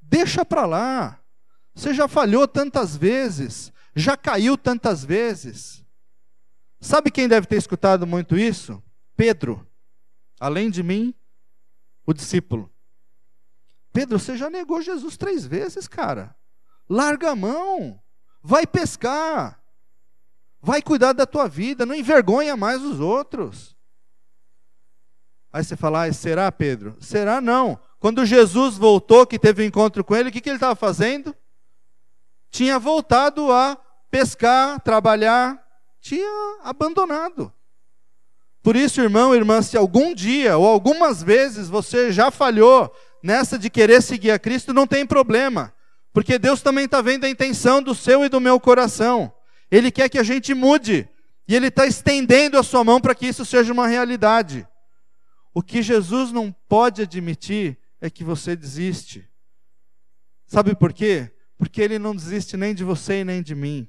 [0.00, 1.20] Deixa para lá.
[1.74, 5.84] Você já falhou tantas vezes, já caiu tantas vezes.
[6.80, 8.82] Sabe quem deve ter escutado muito isso?
[9.16, 9.66] Pedro.
[10.40, 11.14] além de mim,
[12.04, 12.70] o discípulo.
[13.92, 16.36] Pedro, você já negou Jesus três vezes, cara.
[16.88, 18.02] Larga a mão,
[18.42, 19.62] vai pescar,
[20.60, 23.74] vai cuidar da tua vida, não envergonha mais os outros.
[25.52, 26.96] Aí você fala, ah, será, Pedro?
[27.00, 27.78] Será não.
[28.00, 31.34] Quando Jesus voltou, que teve um encontro com ele, o que, que ele estava fazendo?
[32.50, 33.78] Tinha voltado a
[34.10, 35.64] pescar, trabalhar,
[36.00, 37.52] tinha abandonado.
[38.64, 42.90] Por isso, irmão, irmã, se algum dia ou algumas vezes você já falhou
[43.22, 45.70] nessa de querer seguir a Cristo, não tem problema,
[46.14, 49.30] porque Deus também está vendo a intenção do seu e do meu coração.
[49.70, 51.06] Ele quer que a gente mude,
[51.46, 54.66] e Ele está estendendo a sua mão para que isso seja uma realidade.
[55.52, 59.28] O que Jesus não pode admitir é que você desiste.
[60.46, 61.30] Sabe por quê?
[61.58, 63.86] Porque ele não desiste nem de você e nem de mim.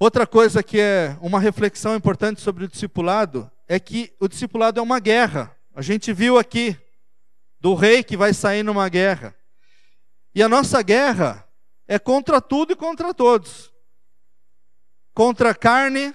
[0.00, 4.82] Outra coisa que é uma reflexão importante sobre o discipulado é que o discipulado é
[4.82, 5.56] uma guerra.
[5.74, 6.78] A gente viu aqui
[7.60, 9.34] do rei que vai sair numa guerra.
[10.32, 11.44] E a nossa guerra
[11.88, 13.72] é contra tudo e contra todos.
[15.12, 16.14] Contra carne,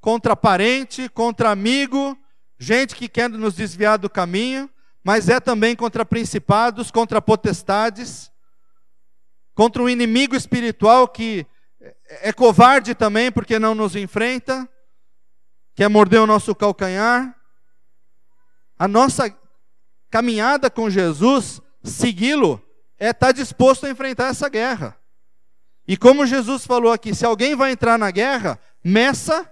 [0.00, 2.18] contra parente, contra amigo,
[2.58, 4.68] gente que quer nos desviar do caminho,
[5.04, 8.32] mas é também contra principados, contra potestades,
[9.54, 11.46] contra um inimigo espiritual que
[12.08, 14.68] é covarde também porque não nos enfrenta,
[15.74, 17.34] quer morder o nosso calcanhar.
[18.78, 19.34] A nossa
[20.10, 22.62] caminhada com Jesus, segui-lo,
[22.98, 24.96] é estar disposto a enfrentar essa guerra.
[25.88, 29.50] E como Jesus falou aqui, se alguém vai entrar na guerra, meça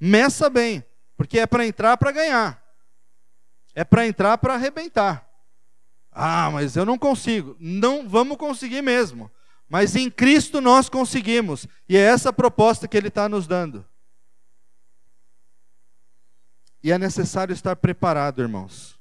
[0.00, 0.82] meça bem,
[1.16, 2.62] porque é para entrar para ganhar.
[3.74, 5.28] É para entrar para arrebentar.
[6.10, 7.54] Ah, mas eu não consigo.
[7.60, 9.30] Não vamos conseguir mesmo.
[9.70, 11.68] Mas em Cristo nós conseguimos.
[11.88, 13.86] E é essa proposta que Ele está nos dando.
[16.82, 18.98] E é necessário estar preparado, irmãos.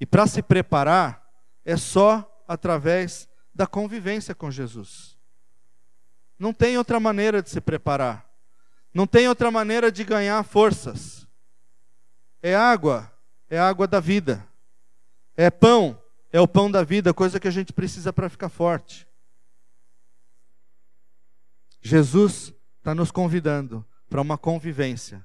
[0.00, 1.24] E para se preparar,
[1.64, 5.16] é só através da convivência com Jesus.
[6.36, 8.28] Não tem outra maneira de se preparar.
[8.92, 11.28] Não tem outra maneira de ganhar forças.
[12.42, 13.12] É água,
[13.48, 14.44] é água da vida.
[15.36, 16.00] É pão,
[16.32, 19.06] é o pão da vida, coisa que a gente precisa para ficar forte.
[21.86, 25.22] Jesus está nos convidando para uma convivência,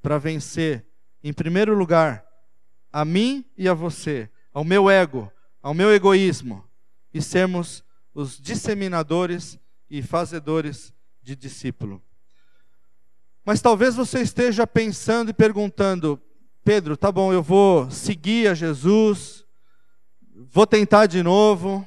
[0.00, 0.86] para vencer,
[1.22, 2.24] em primeiro lugar,
[2.92, 5.30] a mim e a você, ao meu ego,
[5.60, 6.64] ao meu egoísmo,
[7.12, 7.82] e sermos
[8.14, 9.58] os disseminadores
[9.90, 12.00] e fazedores de discípulo.
[13.44, 16.22] Mas talvez você esteja pensando e perguntando:
[16.62, 19.44] Pedro, tá bom, eu vou seguir a Jesus,
[20.52, 21.86] vou tentar de novo,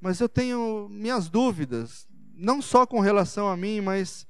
[0.00, 2.08] mas eu tenho minhas dúvidas,
[2.42, 4.26] não só com relação a mim, mas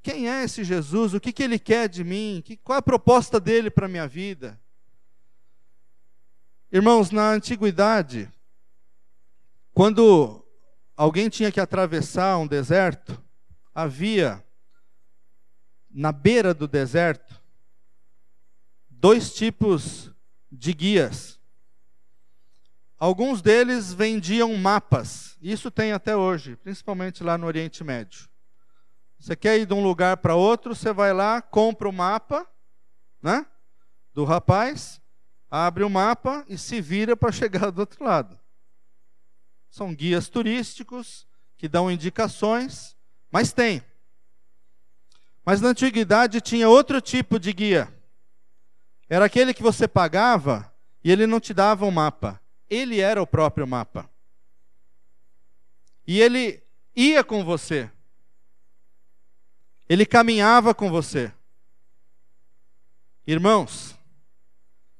[0.00, 1.12] quem é esse Jesus?
[1.12, 2.42] O que, que ele quer de mim?
[2.62, 4.60] Qual é a proposta dele para a minha vida?
[6.70, 8.30] Irmãos, na antiguidade,
[9.74, 10.46] quando
[10.96, 13.20] alguém tinha que atravessar um deserto,
[13.74, 14.44] havia
[15.90, 17.42] na beira do deserto
[18.88, 20.12] dois tipos
[20.50, 21.40] de guias.
[22.98, 28.28] Alguns deles vendiam mapas, isso tem até hoje, principalmente lá no Oriente Médio.
[29.18, 32.46] Você quer ir de um lugar para outro, você vai lá, compra o mapa,
[33.22, 33.46] né?
[34.12, 35.00] Do rapaz,
[35.50, 38.38] abre o mapa e se vira para chegar do outro lado.
[39.70, 41.26] São guias turísticos
[41.56, 42.96] que dão indicações,
[43.30, 43.82] mas tem.
[45.44, 47.92] Mas na antiguidade tinha outro tipo de guia.
[49.08, 50.72] Era aquele que você pagava
[51.04, 52.40] e ele não te dava um mapa.
[52.68, 54.10] Ele era o próprio mapa.
[56.06, 56.62] E ele
[56.94, 57.90] ia com você.
[59.88, 61.32] Ele caminhava com você.
[63.26, 63.98] Irmãos,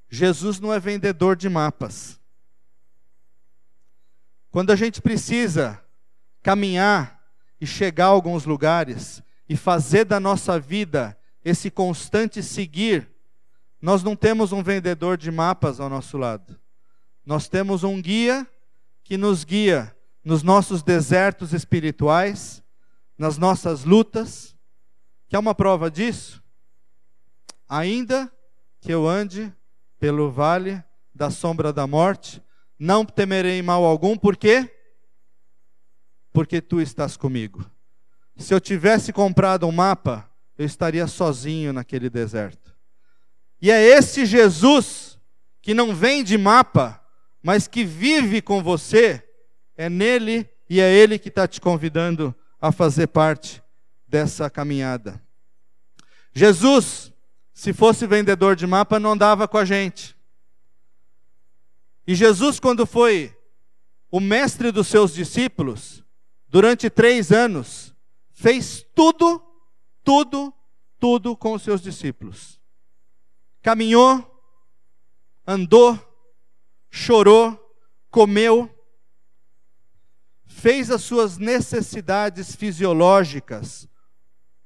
[0.08, 2.20] Jesus não é vendedor de mapas.
[4.50, 5.82] Quando a gente precisa
[6.42, 7.22] caminhar
[7.60, 13.08] e chegar a alguns lugares, e fazer da nossa vida esse constante seguir,
[13.80, 16.58] nós não temos um vendedor de mapas ao nosso lado.
[17.24, 18.46] Nós temos um guia
[19.04, 19.95] que nos guia
[20.26, 22.60] nos nossos desertos espirituais,
[23.16, 24.56] nas nossas lutas.
[25.28, 26.42] Quer uma prova disso?
[27.68, 28.28] Ainda
[28.80, 29.54] que eu ande
[30.00, 30.82] pelo vale
[31.14, 32.42] da sombra da morte,
[32.76, 34.68] não temerei mal algum, por quê?
[36.32, 37.64] Porque tu estás comigo.
[38.36, 42.74] Se eu tivesse comprado um mapa, eu estaria sozinho naquele deserto.
[43.62, 45.20] E é esse Jesus
[45.62, 47.00] que não vem de mapa,
[47.40, 49.25] mas que vive com você,
[49.76, 53.62] é nele e é ele que está te convidando a fazer parte
[54.08, 55.22] dessa caminhada.
[56.32, 57.12] Jesus
[57.56, 60.14] se fosse vendedor de mapa, não andava com a gente.
[62.06, 63.34] E Jesus, quando foi
[64.10, 66.04] o mestre dos seus discípulos,
[66.46, 67.94] durante três anos,
[68.30, 69.42] fez tudo,
[70.04, 70.52] tudo,
[71.00, 72.60] tudo com os seus discípulos.
[73.62, 74.22] Caminhou,
[75.46, 75.98] andou,
[76.90, 77.58] chorou,
[78.10, 78.68] comeu,
[80.56, 83.86] fez as suas necessidades fisiológicas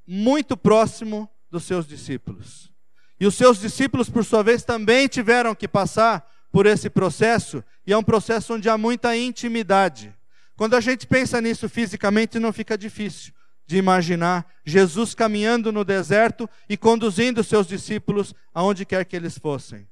[0.06, 2.70] muito próximo dos seus discípulos.
[3.18, 7.92] E os seus discípulos, por sua vez, também tiveram que passar por esse processo, e
[7.92, 10.14] é um processo onde há muita intimidade.
[10.56, 13.32] Quando a gente pensa nisso fisicamente, não fica difícil
[13.66, 19.88] de imaginar Jesus caminhando no deserto e conduzindo seus discípulos aonde quer que eles fossem.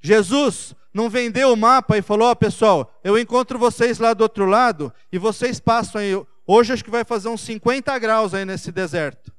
[0.00, 4.22] Jesus não vendeu o mapa e falou: Ó oh, pessoal, eu encontro vocês lá do
[4.22, 6.10] outro lado e vocês passam aí.
[6.46, 9.32] Hoje acho que vai fazer uns 50 graus aí nesse deserto.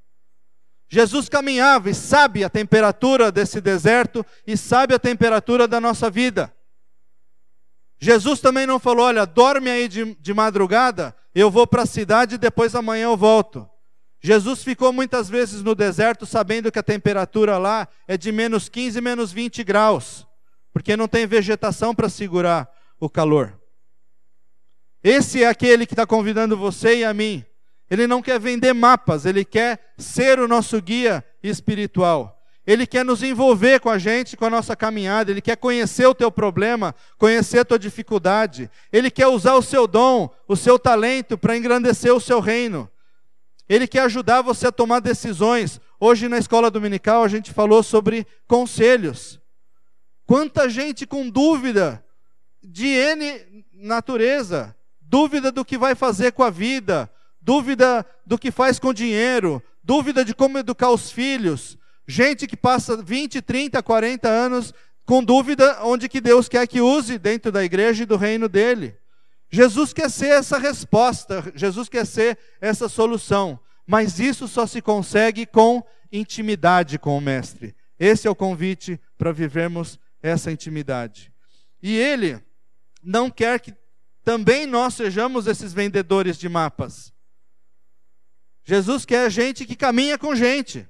[0.88, 6.54] Jesus caminhava e sabe a temperatura desse deserto e sabe a temperatura da nossa vida.
[8.00, 12.36] Jesus também não falou: olha, dorme aí de, de madrugada, eu vou para a cidade
[12.36, 13.68] e depois amanhã eu volto.
[14.20, 19.02] Jesus ficou muitas vezes no deserto sabendo que a temperatura lá é de menos 15,
[19.02, 20.28] menos 20 graus,
[20.74, 22.70] porque não tem vegetação para segurar
[23.00, 23.60] o calor.
[25.04, 27.46] Esse é aquele que está convidando você e a mim
[27.92, 32.42] ele não quer vender mapas, ele quer ser o nosso guia espiritual.
[32.66, 36.16] Ele quer nos envolver com a gente, com a nossa caminhada, ele quer conhecer o
[36.16, 38.72] teu problema, conhecer a tua dificuldade.
[38.94, 42.90] Ele quer usar o seu dom, o seu talento para engrandecer o seu reino.
[43.68, 45.82] Ele quer ajudar você a tomar decisões.
[46.00, 49.41] Hoje na escola dominical a gente falou sobre conselhos.
[50.32, 52.02] Quanta gente com dúvida
[52.64, 57.12] de N natureza, dúvida do que vai fazer com a vida,
[57.42, 61.78] dúvida do que faz com dinheiro, dúvida de como educar os filhos.
[62.08, 64.74] Gente que passa 20, 30, 40 anos
[65.06, 68.96] com dúvida onde que Deus quer que use dentro da igreja e do reino dele.
[69.50, 75.46] Jesus quer ser essa resposta, Jesus quer ser essa solução, mas isso só se consegue
[75.46, 77.76] com intimidade com o mestre.
[78.00, 81.32] Esse é o convite para vivermos essa intimidade.
[81.82, 82.42] E ele
[83.04, 83.74] não quer que
[84.24, 87.12] também nós sejamos esses vendedores de mapas.
[88.64, 90.88] Jesus quer gente que caminha com gente.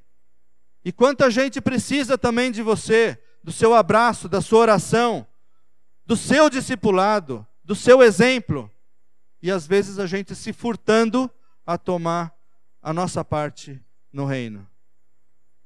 [0.84, 5.26] E quanta gente precisa também de você, do seu abraço, da sua oração,
[6.06, 8.70] do seu discipulado, do seu exemplo.
[9.42, 11.32] E às vezes a gente se furtando
[11.66, 12.36] a tomar
[12.82, 14.68] a nossa parte no reino.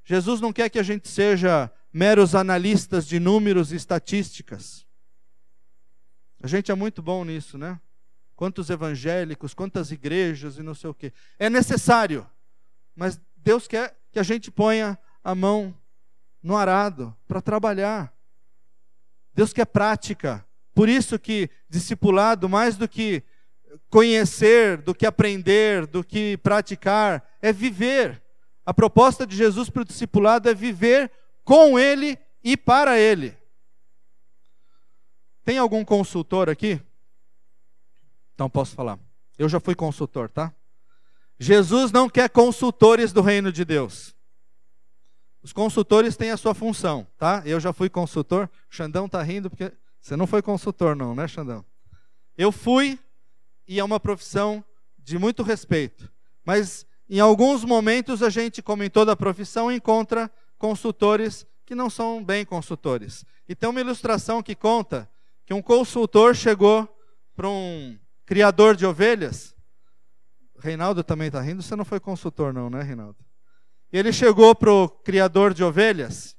[0.03, 4.85] Jesus não quer que a gente seja meros analistas de números e estatísticas.
[6.43, 7.79] A gente é muito bom nisso, né?
[8.35, 11.13] quantos evangélicos, quantas igrejas e não sei o quê.
[11.39, 12.29] É necessário,
[12.93, 15.73] mas Deus quer que a gente ponha a mão
[16.43, 18.13] no arado para trabalhar.
[19.33, 20.45] Deus quer prática.
[20.73, 23.23] Por isso que discipulado, mais do que
[23.89, 28.21] conhecer, do que aprender, do que praticar, é viver.
[28.65, 31.09] A proposta de Jesus para o discipulado é viver
[31.45, 33.37] com Ele e para Ele.
[35.45, 36.81] Tem algum consultor aqui?
[38.33, 38.99] Então posso falar.
[39.37, 40.53] Eu já fui consultor, tá?
[41.39, 44.15] Jesus não quer consultores do reino de Deus.
[45.43, 47.43] Os consultores têm a sua função, tá?
[47.45, 48.49] Eu já fui consultor.
[48.69, 49.71] Xandão tá rindo porque
[50.01, 51.63] você não foi consultor não, né, Xandão?
[52.35, 52.99] Eu fui
[53.67, 54.63] e é uma profissão
[54.97, 56.11] de muito respeito.
[56.43, 62.23] Mas em alguns momentos a gente, como em toda profissão, encontra consultores que não são
[62.23, 63.25] bem consultores.
[63.47, 65.09] E tem uma ilustração que conta
[65.45, 66.87] que um consultor chegou
[67.35, 69.55] para um criador de ovelhas.
[70.59, 73.17] Reinaldo também está rindo, você não foi consultor, não, né, Reinaldo?
[73.91, 76.35] Ele chegou para o criador de ovelhas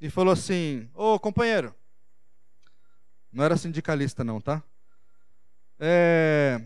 [0.00, 1.74] e falou assim: Ô companheiro,
[3.32, 4.62] não era sindicalista, não, tá?
[5.78, 6.60] É...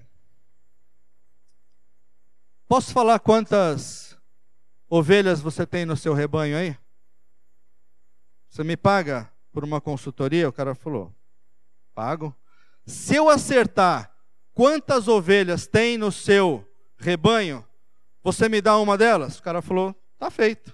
[2.67, 4.19] Posso falar quantas
[4.89, 6.77] ovelhas você tem no seu rebanho aí?
[8.55, 10.49] Você me paga por uma consultoria?
[10.49, 11.13] O cara falou:
[11.93, 12.33] Pago.
[12.87, 14.15] Se eu acertar
[14.53, 16.65] quantas ovelhas tem no seu
[16.97, 17.67] rebanho?
[18.23, 19.41] Você me dá uma delas?
[19.41, 20.73] O cara falou, tá feito.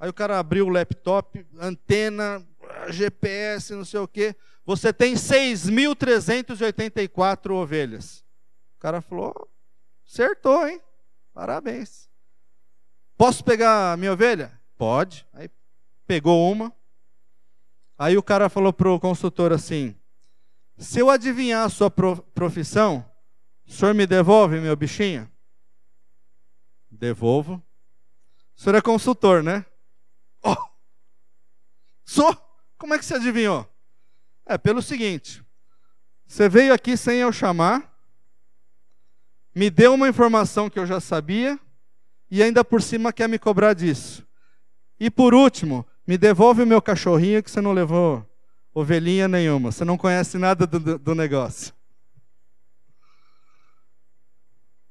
[0.00, 2.42] Aí o cara abriu o laptop, antena,
[2.88, 4.34] GPS, não sei o quê.
[4.64, 8.24] Você tem 6.384 ovelhas.
[8.78, 9.50] O cara falou,
[10.08, 10.80] acertou, hein?
[11.34, 12.08] Parabéns.
[13.18, 14.58] Posso pegar a minha ovelha?
[14.78, 15.26] Pode.
[15.34, 15.50] Aí
[16.06, 16.72] pegou uma.
[17.98, 19.94] Aí o cara falou para o consultor assim:
[20.76, 23.04] se eu adivinhar a sua profissão,
[23.66, 25.30] o senhor me devolve meu bichinho?
[26.90, 27.62] Devolvo.
[28.56, 29.64] O senhor é consultor, né?
[30.42, 30.56] Oh,
[32.04, 32.36] Sou.
[32.76, 33.68] Como é que você adivinhou?
[34.44, 35.42] É pelo seguinte:
[36.26, 37.96] você veio aqui sem eu chamar,
[39.54, 41.58] me deu uma informação que eu já sabia
[42.30, 44.26] e ainda por cima quer me cobrar disso.
[44.98, 48.28] E por último, me devolve o meu cachorrinho que você não levou
[48.74, 49.70] ovelhinha nenhuma.
[49.70, 51.72] Você não conhece nada do, do negócio.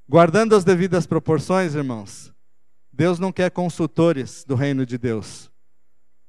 [0.08, 2.34] Guardando as devidas proporções, irmãos,
[2.92, 5.52] Deus não quer consultores do reino de Deus.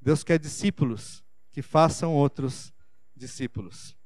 [0.01, 1.22] Deus quer discípulos
[1.53, 2.72] que façam outros
[3.14, 3.97] discípulos.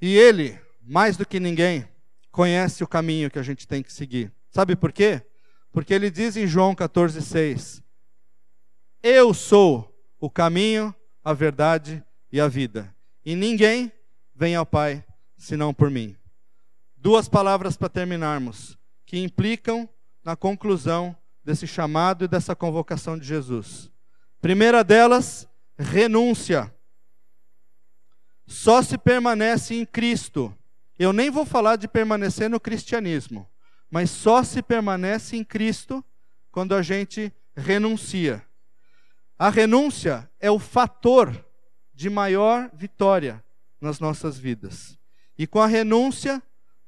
[0.00, 1.88] E Ele, mais do que ninguém,
[2.30, 4.32] conhece o caminho que a gente tem que seguir.
[4.50, 5.22] Sabe por quê?
[5.72, 7.82] Porque Ele diz em João 14,6:
[9.02, 12.94] Eu sou o caminho, a verdade e a vida.
[13.24, 13.92] E ninguém
[14.34, 15.04] vem ao Pai
[15.36, 16.16] senão por mim.
[16.96, 19.88] Duas palavras para terminarmos, que implicam
[20.24, 23.90] na conclusão desse chamado e dessa convocação de Jesus.
[24.40, 26.72] Primeira delas, renúncia.
[28.46, 30.56] Só se permanece em Cristo.
[30.98, 33.48] Eu nem vou falar de permanecer no cristianismo,
[33.90, 36.04] mas só se permanece em Cristo
[36.50, 38.45] quando a gente renuncia.
[39.38, 41.44] A renúncia é o fator
[41.94, 43.44] de maior vitória
[43.80, 44.98] nas nossas vidas.
[45.36, 46.42] E com a renúncia,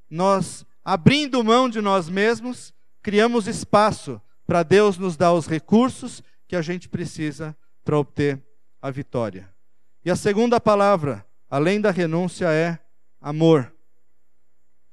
[0.09, 2.73] nós, abrindo mão de nós mesmos,
[3.03, 8.43] criamos espaço para Deus nos dar os recursos que a gente precisa para obter
[8.81, 9.53] a vitória.
[10.03, 12.79] E a segunda palavra, além da renúncia, é
[13.21, 13.75] amor.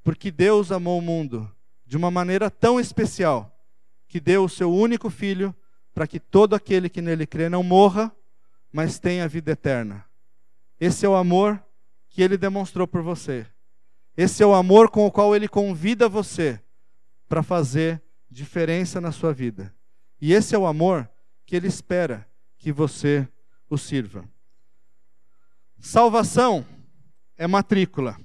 [0.04, 1.50] Porque Deus amou o mundo
[1.86, 3.58] de uma maneira tão especial
[4.10, 5.56] que deu o seu único filho
[5.96, 8.14] para que todo aquele que nele crê não morra,
[8.70, 10.06] mas tenha vida eterna.
[10.78, 11.64] Esse é o amor
[12.10, 13.48] que ele demonstrou por você.
[14.18, 16.62] Esse é o amor com o qual ele convida você
[17.30, 19.74] para fazer diferença na sua vida.
[20.20, 21.10] E esse é o amor
[21.46, 22.28] que ele espera
[22.58, 23.26] que você
[23.70, 24.28] o sirva.
[25.80, 26.66] Salvação
[27.38, 28.18] é matrícula.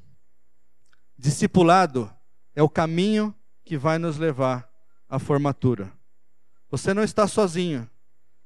[1.16, 2.12] Discipulado
[2.52, 3.32] é o caminho
[3.64, 4.68] que vai nos levar
[5.08, 5.99] à formatura.
[6.70, 7.88] Você não está sozinho.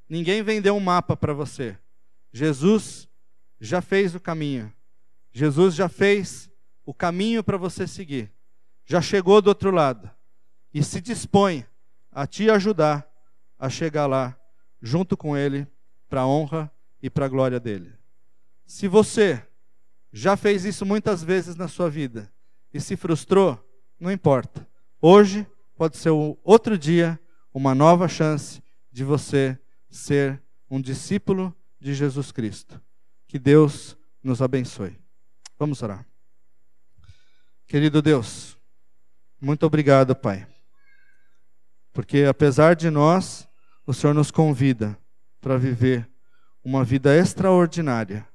[0.08, 1.76] Ninguém vendeu um mapa para você.
[2.32, 3.08] Jesus
[3.60, 4.72] já fez o caminho.
[5.32, 6.50] Jesus já fez
[6.84, 8.32] o caminho para você seguir.
[8.84, 10.10] Já chegou do outro lado
[10.72, 11.66] e se dispõe
[12.10, 13.08] a te ajudar
[13.58, 14.38] a chegar lá
[14.80, 15.66] junto com ele
[16.08, 16.70] para a honra
[17.02, 17.92] e para a glória dele.
[18.66, 19.42] Se você
[20.12, 22.32] já fez isso muitas vezes na sua vida
[22.72, 23.58] e se frustrou,
[23.98, 24.66] não importa.
[25.00, 25.46] Hoje
[25.76, 27.18] pode ser outro dia,
[27.54, 29.56] uma nova chance de você
[29.88, 32.82] ser um discípulo de Jesus Cristo.
[33.28, 34.98] Que Deus nos abençoe.
[35.56, 36.04] Vamos orar.
[37.68, 38.58] Querido Deus,
[39.40, 40.46] muito obrigado, Pai.
[41.92, 43.48] Porque apesar de nós,
[43.86, 44.98] o Senhor nos convida
[45.40, 46.10] para viver
[46.64, 48.26] uma vida extraordinária,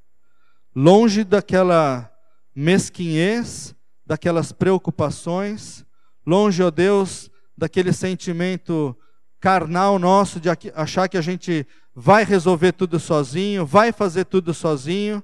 [0.74, 2.10] longe daquela
[2.56, 5.86] mesquinhez, daquelas preocupações,
[6.26, 8.96] longe, ó Deus, daquele sentimento
[9.40, 11.66] carnal nosso de achar que a gente
[11.96, 15.24] vai resolver tudo sozinho, vai fazer tudo sozinho,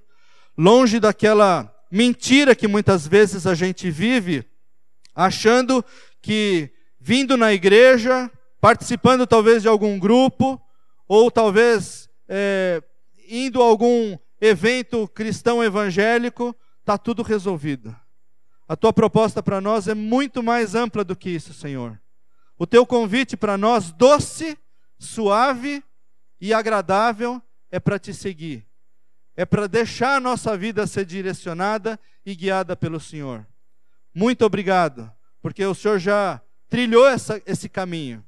[0.58, 4.46] longe daquela mentira que muitas vezes a gente vive,
[5.14, 5.84] achando
[6.22, 10.60] que vindo na igreja, participando talvez de algum grupo,
[11.08, 12.82] ou talvez é,
[13.30, 17.96] indo a algum evento cristão evangélico, está tudo resolvido.
[18.68, 22.00] A tua proposta para nós é muito mais ampla do que isso, Senhor.
[22.58, 24.58] O teu convite para nós, doce,
[24.98, 25.84] suave
[26.40, 28.66] e agradável, é para te seguir.
[29.36, 33.46] É para deixar a nossa vida ser direcionada e guiada pelo Senhor.
[34.14, 38.26] Muito obrigado, porque o Senhor já trilhou essa, esse caminho.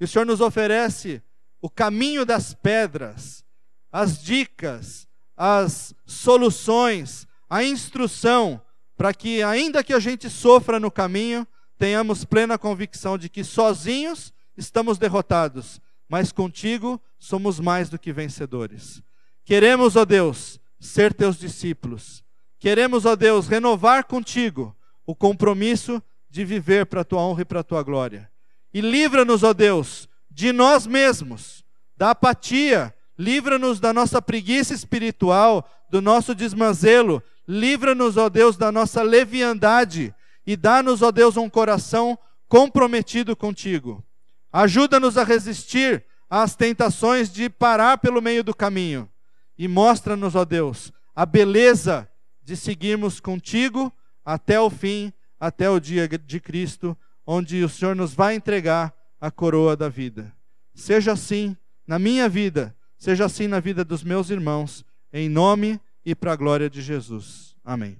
[0.00, 1.22] E o Senhor nos oferece
[1.60, 3.44] o caminho das pedras,
[3.92, 5.06] as dicas,
[5.36, 8.60] as soluções, a instrução,
[8.96, 11.46] para que, ainda que a gente sofra no caminho,
[11.80, 19.02] tenhamos plena convicção de que sozinhos estamos derrotados, mas contigo somos mais do que vencedores.
[19.46, 22.22] Queremos, ó Deus, ser teus discípulos.
[22.58, 24.76] Queremos, ó Deus, renovar contigo
[25.06, 28.30] o compromisso de viver para a tua honra e para a tua glória.
[28.74, 31.64] E livra-nos, ó Deus, de nós mesmos,
[31.96, 39.00] da apatia, livra-nos da nossa preguiça espiritual, do nosso desmazelo, livra-nos, ó Deus, da nossa
[39.02, 40.14] leviandade
[40.50, 44.04] e dá-nos, ó Deus, um coração comprometido contigo.
[44.52, 49.08] Ajuda-nos a resistir às tentações de parar pelo meio do caminho
[49.56, 52.08] e mostra-nos, ó Deus, a beleza
[52.42, 53.92] de seguirmos contigo
[54.24, 59.30] até o fim, até o dia de Cristo, onde o Senhor nos vai entregar a
[59.30, 60.34] coroa da vida.
[60.74, 66.14] Seja assim na minha vida, Seja assim na vida dos meus irmãos, em nome e
[66.14, 67.56] para a glória de Jesus.
[67.64, 67.98] Amém.